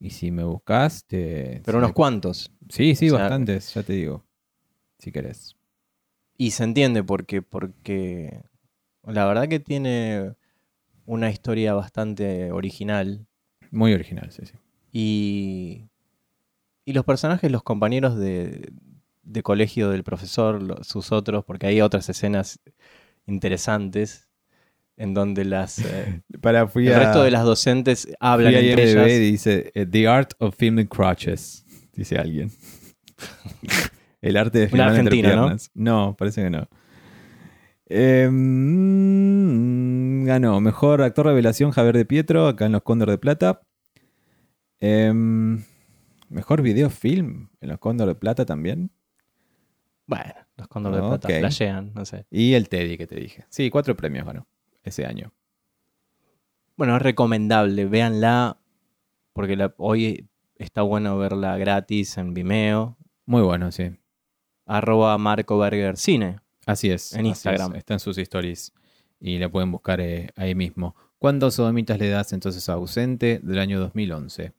Y 0.00 0.10
si 0.10 0.30
me 0.30 0.44
buscas, 0.44 1.04
te. 1.04 1.60
Pero 1.64 1.78
unos 1.78 1.92
cuantos. 1.92 2.50
Sí, 2.70 2.94
sí, 2.94 3.08
o 3.10 3.16
sea- 3.16 3.24
bastantes, 3.24 3.74
ya 3.74 3.82
te 3.82 3.92
digo. 3.92 4.24
Si 4.98 5.12
querés. 5.12 5.56
Y 6.38 6.52
se 6.52 6.64
entiende 6.64 7.04
porque, 7.04 7.42
porque 7.42 8.42
la 9.04 9.26
verdad 9.26 9.46
que 9.46 9.60
tiene 9.60 10.34
una 11.04 11.30
historia 11.30 11.74
bastante 11.74 12.50
original. 12.50 13.26
Muy 13.70 13.92
original, 13.92 14.30
sí, 14.32 14.46
sí. 14.46 14.54
Y, 14.90 15.84
y 16.86 16.94
los 16.94 17.04
personajes, 17.04 17.52
los 17.52 17.62
compañeros 17.62 18.16
de, 18.16 18.72
de 19.22 19.42
colegio 19.42 19.90
del 19.90 20.02
profesor, 20.02 20.82
sus 20.84 21.12
otros, 21.12 21.44
porque 21.44 21.66
hay 21.66 21.82
otras 21.82 22.08
escenas 22.08 22.58
interesantes 23.26 24.29
en 25.00 25.14
donde 25.14 25.44
las, 25.46 25.78
eh, 25.78 26.20
Para, 26.42 26.68
fui 26.68 26.86
el 26.86 26.94
resto 26.94 27.22
de 27.22 27.30
las 27.30 27.42
docentes 27.44 28.06
hablan 28.20 28.52
fui 28.52 28.62
a 28.62 28.70
entre 28.70 28.90
IMDb 28.90 29.06
ellas. 29.06 29.16
y 29.16 29.18
dice 29.18 29.72
eh, 29.74 29.86
The 29.86 30.06
Art 30.06 30.32
of 30.38 30.54
Filming 30.56 30.88
Crotches, 30.88 31.64
dice 31.94 32.18
alguien. 32.18 32.50
el 34.20 34.36
arte 34.36 34.58
de 34.58 34.68
filmar 34.68 34.88
entre 34.88 35.00
argentino, 35.00 35.28
¿no? 35.30 35.42
piernas. 35.44 35.70
¿no? 35.74 36.14
parece 36.18 36.42
que 36.42 36.50
no. 36.50 36.68
Em, 37.86 38.44
ganó 40.26 40.60
Mejor 40.60 41.00
Actor 41.00 41.24
Revelación 41.26 41.70
Javier 41.70 41.96
de 41.96 42.04
Pietro, 42.04 42.46
acá 42.46 42.66
en 42.66 42.72
Los 42.72 42.82
Cóndor 42.82 43.08
de 43.10 43.16
Plata. 43.16 43.62
Em, 44.80 45.64
mejor 46.28 46.60
videofilm 46.60 47.48
en 47.62 47.68
Los 47.70 47.78
Cóndor 47.78 48.08
de 48.08 48.16
Plata 48.16 48.44
también. 48.44 48.90
Bueno, 50.06 50.34
los 50.56 50.68
cóndores 50.68 51.00
de 51.00 51.08
plata 51.08 51.28
Ok. 51.28 51.38
flashean, 51.38 51.92
no 51.94 52.04
sé. 52.04 52.26
Y 52.30 52.52
el 52.52 52.68
Teddy 52.68 52.98
que 52.98 53.06
te 53.06 53.14
dije. 53.14 53.46
Sí, 53.48 53.70
cuatro 53.70 53.96
premios 53.96 54.26
ganó 54.26 54.46
ese 54.82 55.06
año. 55.06 55.32
Bueno, 56.76 56.96
es 56.96 57.02
recomendable, 57.02 57.86
véanla, 57.86 58.56
porque 59.32 59.56
la- 59.56 59.74
hoy 59.78 60.28
está 60.56 60.82
bueno 60.82 61.16
verla 61.18 61.56
gratis 61.58 62.16
en 62.18 62.32
Vimeo, 62.34 62.96
Muy 63.26 63.42
bueno, 63.42 63.70
sí. 63.72 63.90
arroba 64.66 65.16
Marco 65.18 65.58
Berger 65.58 65.96
Cine. 65.96 66.40
Así 66.66 66.90
es. 66.90 67.12
En 67.14 67.26
Instagram. 67.26 67.72
es. 67.72 67.78
Está 67.78 67.94
en 67.94 68.00
sus 68.00 68.16
stories 68.18 68.72
y 69.20 69.38
la 69.38 69.48
pueden 69.48 69.70
buscar 69.72 70.00
eh, 70.00 70.30
ahí 70.36 70.54
mismo. 70.54 70.94
¿Cuántos 71.18 71.54
sodomitas 71.54 71.98
le 71.98 72.08
das 72.08 72.32
entonces 72.32 72.66
a 72.68 72.74
ausente 72.74 73.40
del 73.42 73.58
año 73.58 73.78
2011? 73.80 74.52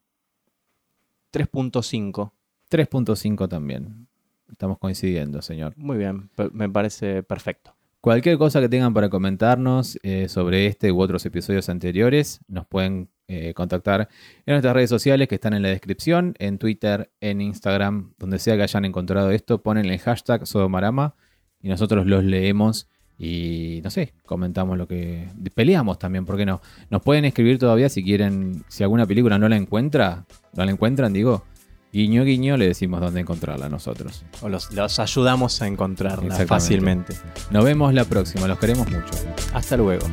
3.5. 1.31 2.31
3.5 2.69 3.47
también. 3.47 4.07
estamos 4.49 4.77
coincidiendo, 4.77 5.41
señor. 5.41 5.73
Muy 5.77 5.97
bien, 5.97 6.29
me 6.53 6.69
parece 6.69 7.23
perfecto. 7.23 7.73
Cualquier 8.01 8.39
cosa 8.39 8.59
que 8.59 8.67
tengan 8.67 8.95
para 8.95 9.09
comentarnos 9.09 9.99
eh, 10.01 10.27
sobre 10.27 10.65
este 10.65 10.91
u 10.91 10.99
otros 10.99 11.23
episodios 11.27 11.69
anteriores, 11.69 12.39
nos 12.47 12.65
pueden 12.65 13.09
eh, 13.27 13.53
contactar 13.53 14.09
en 14.47 14.53
nuestras 14.53 14.73
redes 14.73 14.89
sociales 14.89 15.27
que 15.27 15.35
están 15.35 15.53
en 15.53 15.61
la 15.61 15.69
descripción, 15.69 16.33
en 16.39 16.57
Twitter, 16.57 17.11
en 17.21 17.41
Instagram, 17.41 18.15
donde 18.17 18.39
sea 18.39 18.55
que 18.55 18.63
hayan 18.63 18.85
encontrado 18.85 19.29
esto, 19.29 19.61
ponen 19.61 19.85
el 19.85 19.99
hashtag 19.99 20.47
Sodomarama 20.47 21.13
y 21.61 21.69
nosotros 21.69 22.07
los 22.07 22.23
leemos 22.23 22.89
y, 23.19 23.81
no 23.83 23.91
sé, 23.91 24.15
comentamos 24.25 24.79
lo 24.79 24.87
que... 24.87 25.27
Peleamos 25.53 25.99
también, 25.99 26.25
¿por 26.25 26.37
qué 26.37 26.45
no? 26.47 26.59
Nos 26.89 27.03
pueden 27.03 27.23
escribir 27.25 27.59
todavía 27.59 27.87
si 27.87 28.03
quieren, 28.03 28.63
si 28.67 28.81
alguna 28.81 29.05
película 29.05 29.37
no 29.37 29.47
la 29.47 29.57
encuentra, 29.57 30.25
no 30.53 30.65
la 30.65 30.71
encuentran, 30.71 31.13
digo, 31.13 31.43
guiño 31.91 32.23
guiño 32.23 32.57
le 32.57 32.67
decimos 32.67 33.01
dónde 33.01 33.21
encontrarla 33.21 33.69
nosotros. 33.69 34.23
O 34.41 34.49
los, 34.49 34.71
los 34.71 34.99
ayudamos 34.99 35.61
a 35.61 35.67
encontrarla 35.67 36.35
fácilmente. 36.45 37.15
Nos 37.49 37.63
vemos 37.65 37.93
la 37.93 38.05
próxima, 38.05 38.47
los 38.47 38.59
queremos 38.59 38.89
mucho. 38.89 39.11
Hasta 39.53 39.77
luego. 39.77 40.07